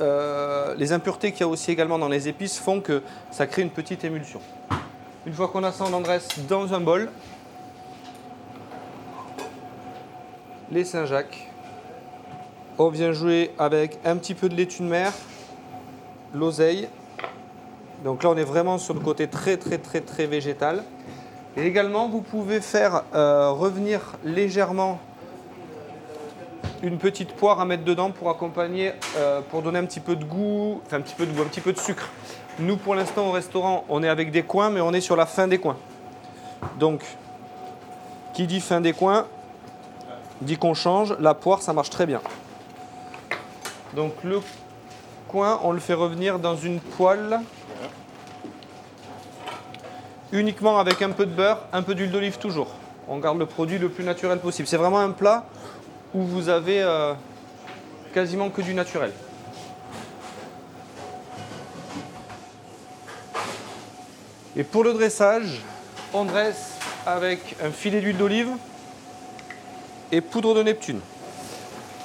Euh, 0.00 0.74
les 0.76 0.92
impuretés 0.92 1.32
qu'il 1.32 1.40
y 1.40 1.44
a 1.44 1.48
aussi 1.48 1.70
également 1.72 1.98
dans 1.98 2.08
les 2.08 2.28
épices 2.28 2.58
font 2.58 2.80
que 2.80 3.02
ça 3.30 3.46
crée 3.46 3.62
une 3.62 3.70
petite 3.70 4.04
émulsion. 4.04 4.40
Une 5.26 5.32
fois 5.32 5.48
qu'on 5.48 5.64
a 5.64 5.72
ça, 5.72 5.84
on 5.88 5.92
endresse 5.92 6.28
dans 6.48 6.72
un 6.72 6.80
bol. 6.80 7.10
Les 10.70 10.84
Saint-Jacques. 10.84 11.48
On 12.78 12.90
vient 12.90 13.12
jouer 13.12 13.50
avec 13.58 13.98
un 14.04 14.16
petit 14.16 14.34
peu 14.34 14.48
de 14.48 14.54
laitue 14.54 14.82
de 14.82 14.88
mer, 14.88 15.12
l'oseille. 16.32 16.88
Donc 18.04 18.22
là, 18.22 18.30
on 18.30 18.36
est 18.36 18.44
vraiment 18.44 18.78
sur 18.78 18.94
le 18.94 19.00
côté 19.00 19.26
très, 19.26 19.56
très, 19.56 19.78
très, 19.78 20.00
très 20.00 20.26
végétal. 20.26 20.84
Et 21.56 21.66
également, 21.66 22.08
vous 22.08 22.20
pouvez 22.20 22.60
faire 22.60 23.02
euh, 23.14 23.50
revenir 23.50 24.16
légèrement 24.24 25.00
une 26.82 26.98
petite 26.98 27.32
poire 27.32 27.60
à 27.60 27.64
mettre 27.64 27.84
dedans 27.84 28.10
pour 28.10 28.30
accompagner, 28.30 28.92
euh, 29.16 29.40
pour 29.50 29.62
donner 29.62 29.78
un 29.78 29.84
petit 29.84 30.00
peu 30.00 30.16
de 30.16 30.24
goût, 30.24 30.80
enfin 30.86 30.98
un 30.98 31.00
petit 31.00 31.14
peu 31.14 31.26
de 31.26 31.32
goût, 31.32 31.42
un 31.42 31.46
petit 31.46 31.60
peu 31.60 31.72
de 31.72 31.78
sucre. 31.78 32.08
Nous, 32.58 32.76
pour 32.76 32.94
l'instant, 32.94 33.28
au 33.28 33.32
restaurant, 33.32 33.84
on 33.88 34.02
est 34.02 34.08
avec 34.08 34.30
des 34.30 34.42
coins, 34.42 34.70
mais 34.70 34.80
on 34.80 34.92
est 34.92 35.00
sur 35.00 35.16
la 35.16 35.26
fin 35.26 35.46
des 35.46 35.58
coins. 35.58 35.76
Donc, 36.78 37.02
qui 38.34 38.46
dit 38.46 38.60
fin 38.60 38.80
des 38.80 38.92
coins, 38.92 39.26
dit 40.40 40.56
qu'on 40.56 40.74
change. 40.74 41.16
La 41.20 41.34
poire, 41.34 41.62
ça 41.62 41.72
marche 41.72 41.90
très 41.90 42.06
bien. 42.06 42.20
Donc, 43.94 44.12
le 44.24 44.40
coin, 45.28 45.60
on 45.62 45.72
le 45.72 45.80
fait 45.80 45.94
revenir 45.94 46.38
dans 46.38 46.56
une 46.56 46.80
poêle 46.80 47.40
uniquement 50.32 50.78
avec 50.78 51.00
un 51.02 51.10
peu 51.10 51.26
de 51.26 51.32
beurre, 51.32 51.60
un 51.72 51.82
peu 51.82 51.94
d'huile 51.94 52.10
d'olive 52.10 52.38
toujours. 52.38 52.68
On 53.08 53.18
garde 53.18 53.38
le 53.38 53.46
produit 53.46 53.78
le 53.78 53.88
plus 53.88 54.04
naturel 54.04 54.38
possible. 54.38 54.68
C'est 54.68 54.76
vraiment 54.76 54.98
un 55.00 55.10
plat 55.10 55.44
où 56.14 56.22
vous 56.22 56.48
avez 56.48 56.82
euh, 56.82 57.14
quasiment 58.14 58.50
que 58.50 58.62
du 58.62 58.74
naturel. 58.74 59.12
Et 64.56 64.64
pour 64.64 64.82
le 64.82 64.92
dressage, 64.92 65.60
on 66.12 66.24
dresse 66.24 66.72
avec 67.06 67.56
un 67.62 67.70
filet 67.70 68.00
d'huile 68.00 68.16
d'olive 68.16 68.48
et 70.10 70.20
poudre 70.20 70.54
de 70.54 70.62
Neptune. 70.62 71.00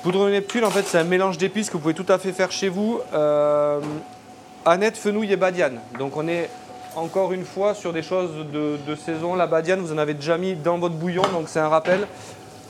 Poudre 0.04 0.26
de 0.26 0.32
Neptune, 0.32 0.64
en 0.66 0.70
fait, 0.70 0.84
c'est 0.84 1.00
un 1.00 1.04
mélange 1.04 1.38
d'épices 1.38 1.70
que 1.70 1.74
vous 1.74 1.80
pouvez 1.80 1.94
tout 1.94 2.06
à 2.10 2.20
fait 2.20 2.34
faire 2.34 2.52
chez 2.52 2.70
vous. 2.70 3.00
Euh, 3.14 3.80
Annette, 4.66 4.98
fenouil 4.98 5.32
et 5.32 5.36
badiane. 5.36 5.80
Donc 5.98 6.16
on 6.16 6.28
est 6.28 6.50
encore 6.96 7.34
une 7.34 7.46
fois 7.46 7.74
sur 7.74 7.92
des 7.92 8.04
choses 8.04 8.32
de, 8.52 8.78
de 8.86 8.96
saison. 8.96 9.36
La 9.36 9.48
badiane, 9.48 9.80
vous 9.80 9.94
en 9.94 9.98
avez 9.98 10.14
déjà 10.14 10.38
mis 10.38 10.54
dans 10.54 10.78
votre 10.78 10.96
bouillon, 10.96 11.24
donc 11.32 11.50
c'est 11.50 11.60
un 11.60 11.70
rappel. 11.70 12.08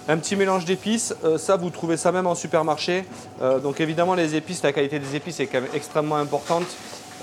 Un 0.07 0.17
petit 0.17 0.35
mélange 0.35 0.65
d'épices, 0.65 1.15
euh, 1.23 1.37
ça 1.37 1.55
vous 1.55 1.69
trouvez 1.69 1.97
ça 1.97 2.11
même 2.11 2.27
en 2.27 2.35
supermarché. 2.35 3.05
Euh, 3.41 3.59
donc 3.59 3.79
évidemment 3.79 4.15
les 4.15 4.35
épices, 4.35 4.61
la 4.61 4.73
qualité 4.73 4.99
des 4.99 5.15
épices 5.15 5.39
est 5.39 5.47
quand 5.47 5.61
même 5.61 5.69
extrêmement 5.73 6.17
importante. 6.17 6.65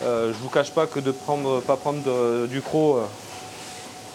Euh, 0.02 0.32
je 0.32 0.38
vous 0.38 0.48
cache 0.48 0.72
pas 0.72 0.86
que 0.86 0.98
de 0.98 1.10
prendre, 1.10 1.60
pas 1.60 1.76
prendre 1.76 2.46
du 2.46 2.62
croc, 2.62 3.00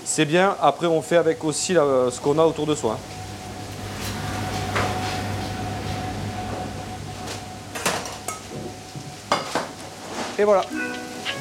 c'est 0.04 0.26
bien. 0.26 0.56
Après 0.62 0.88
on 0.88 1.02
fait 1.02 1.18
avec 1.18 1.44
aussi 1.44 1.74
ce 1.76 2.20
qu'on 2.20 2.40
a 2.40 2.44
autour 2.44 2.66
de 2.66 2.74
soi. 2.74 2.98
Et 10.38 10.44
voilà. 10.44 10.64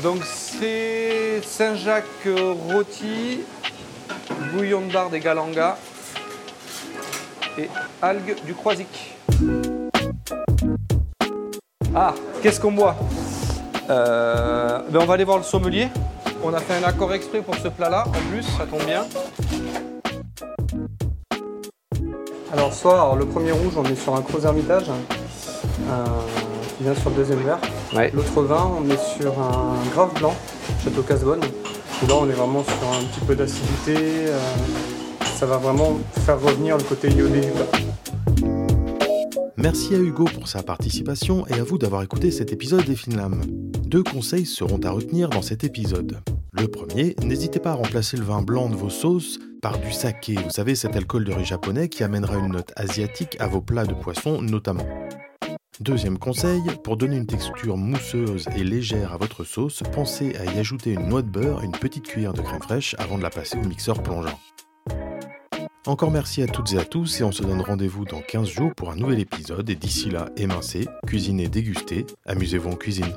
Donc 0.02 0.22
c'est 0.24 1.40
Saint-Jacques 1.42 2.04
euh, 2.26 2.54
rôti, 2.68 3.40
bouillon 4.52 4.82
de 4.82 4.92
bar 4.92 5.10
des 5.10 5.18
galangas 5.18 5.78
et 7.58 7.68
algues 8.02 8.36
du 8.44 8.54
croisic. 8.54 9.16
Ah, 11.94 12.14
qu'est-ce 12.42 12.60
qu'on 12.60 12.72
boit? 12.72 12.96
Euh, 13.90 14.80
ben 14.90 15.00
On 15.02 15.06
va 15.06 15.14
aller 15.14 15.24
voir 15.24 15.38
le 15.38 15.44
sommelier. 15.44 15.88
On 16.42 16.52
a 16.52 16.58
fait 16.58 16.74
un 16.74 16.86
accord 16.86 17.12
exprès 17.14 17.40
pour 17.40 17.54
ce 17.56 17.68
plat-là, 17.68 18.04
en 18.06 18.30
plus, 18.32 18.42
ça 18.42 18.66
tombe 18.66 18.84
bien. 18.84 19.04
Alors 22.52 22.72
soit 22.72 22.94
alors, 22.94 23.16
le 23.16 23.26
premier 23.26 23.52
rouge, 23.52 23.72
on 23.76 23.84
est 23.84 23.96
sur 23.96 24.14
un 24.14 24.22
Creux 24.22 24.44
Hermitage 24.44 24.88
euh, 24.88 26.04
qui 26.76 26.84
vient 26.84 26.94
sur 26.94 27.10
le 27.10 27.16
deuxième 27.16 27.40
verre. 27.40 27.58
Ouais. 27.94 28.10
L'autre 28.14 28.42
vin, 28.42 28.70
on 28.78 28.88
est 28.90 29.18
sur 29.18 29.32
un 29.40 29.74
Grave 29.92 30.12
Blanc, 30.14 30.34
Château 30.82 31.02
Casbonne. 31.02 31.42
Et 32.02 32.06
là, 32.06 32.14
on 32.20 32.28
est 32.28 32.32
vraiment 32.32 32.62
sur 32.62 32.88
un 32.98 33.04
petit 33.04 33.20
peu 33.26 33.34
d'acidité. 33.34 33.96
euh, 33.96 34.38
ça 35.44 35.50
va 35.50 35.58
vraiment 35.58 36.00
faire 36.24 36.40
revenir 36.40 36.78
le 36.78 36.82
côté. 36.84 37.10
Merci 39.58 39.94
à 39.94 39.98
Hugo 39.98 40.24
pour 40.24 40.48
sa 40.48 40.62
participation 40.62 41.46
et 41.48 41.60
à 41.60 41.62
vous 41.62 41.76
d'avoir 41.76 42.02
écouté 42.02 42.30
cet 42.30 42.50
épisode 42.50 42.86
des 42.86 42.96
Finlam. 42.96 43.42
Deux 43.84 44.02
conseils 44.02 44.46
seront 44.46 44.80
à 44.84 44.90
retenir 44.90 45.28
dans 45.28 45.42
cet 45.42 45.62
épisode. 45.62 46.22
Le 46.52 46.66
premier, 46.66 47.14
n'hésitez 47.22 47.60
pas 47.60 47.72
à 47.72 47.74
remplacer 47.74 48.16
le 48.16 48.24
vin 48.24 48.40
blanc 48.40 48.70
de 48.70 48.74
vos 48.74 48.88
sauces 48.88 49.38
par 49.60 49.78
du 49.78 49.92
saké, 49.92 50.36
vous 50.36 50.48
savez 50.48 50.74
cet 50.74 50.96
alcool 50.96 51.26
de 51.26 51.32
riz 51.34 51.44
japonais 51.44 51.90
qui 51.90 52.04
amènera 52.04 52.38
une 52.38 52.52
note 52.52 52.72
asiatique 52.76 53.36
à 53.38 53.46
vos 53.46 53.60
plats 53.60 53.84
de 53.84 53.92
poisson 53.92 54.40
notamment. 54.40 54.86
Deuxième 55.78 56.16
conseil, 56.16 56.62
pour 56.84 56.96
donner 56.96 57.16
une 57.18 57.26
texture 57.26 57.76
mousseuse 57.76 58.46
et 58.56 58.64
légère 58.64 59.12
à 59.12 59.18
votre 59.18 59.44
sauce, 59.44 59.82
pensez 59.92 60.34
à 60.36 60.44
y 60.46 60.58
ajouter 60.58 60.92
une 60.92 61.06
noix 61.06 61.20
de 61.20 61.28
beurre 61.28 61.62
et 61.62 61.66
une 61.66 61.72
petite 61.72 62.06
cuillère 62.06 62.32
de 62.32 62.40
crème 62.40 62.62
fraîche 62.62 62.96
avant 62.98 63.18
de 63.18 63.22
la 63.22 63.30
passer 63.30 63.58
au 63.58 63.68
mixeur 63.68 64.02
plongeant. 64.02 64.38
Encore 65.86 66.10
merci 66.10 66.40
à 66.42 66.46
toutes 66.46 66.72
et 66.72 66.78
à 66.78 66.84
tous 66.84 67.20
et 67.20 67.24
on 67.24 67.32
se 67.32 67.42
donne 67.42 67.60
rendez-vous 67.60 68.06
dans 68.06 68.22
15 68.22 68.48
jours 68.48 68.74
pour 68.74 68.90
un 68.90 68.96
nouvel 68.96 69.20
épisode 69.20 69.68
et 69.68 69.74
d'ici 69.74 70.08
là, 70.08 70.30
émincez, 70.38 70.88
cuisinez, 71.06 71.48
dégustez, 71.48 72.06
amusez-vous 72.24 72.70
en 72.70 72.76
cuisine. 72.76 73.12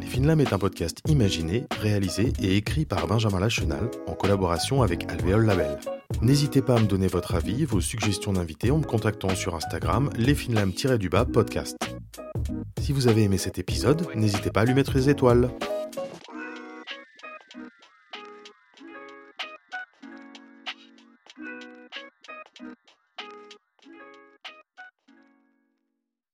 Les 0.00 0.06
Finlam 0.06 0.40
est 0.40 0.54
un 0.54 0.58
podcast 0.58 1.02
imaginé, 1.06 1.66
réalisé 1.78 2.32
et 2.40 2.56
écrit 2.56 2.86
par 2.86 3.06
Benjamin 3.06 3.38
Lachenal 3.38 3.90
en 4.06 4.14
collaboration 4.14 4.80
avec 4.80 5.10
Alvéole 5.10 5.44
Label. 5.44 5.78
N'hésitez 6.22 6.62
pas 6.62 6.76
à 6.76 6.80
me 6.80 6.86
donner 6.86 7.06
votre 7.06 7.34
avis, 7.34 7.66
vos 7.66 7.82
suggestions 7.82 8.32
d'invités 8.32 8.70
en 8.70 8.78
me 8.78 8.84
contactant 8.84 9.34
sur 9.34 9.54
Instagram 9.54 10.08
lesfinlam-du-bas 10.16 11.26
podcast. 11.26 11.76
Si 12.80 12.94
vous 12.94 13.08
avez 13.08 13.24
aimé 13.24 13.36
cet 13.36 13.58
épisode, 13.58 14.06
n'hésitez 14.14 14.50
pas 14.50 14.62
à 14.62 14.64
lui 14.64 14.74
mettre 14.74 14.94
les 14.94 15.10
étoiles. 15.10 15.50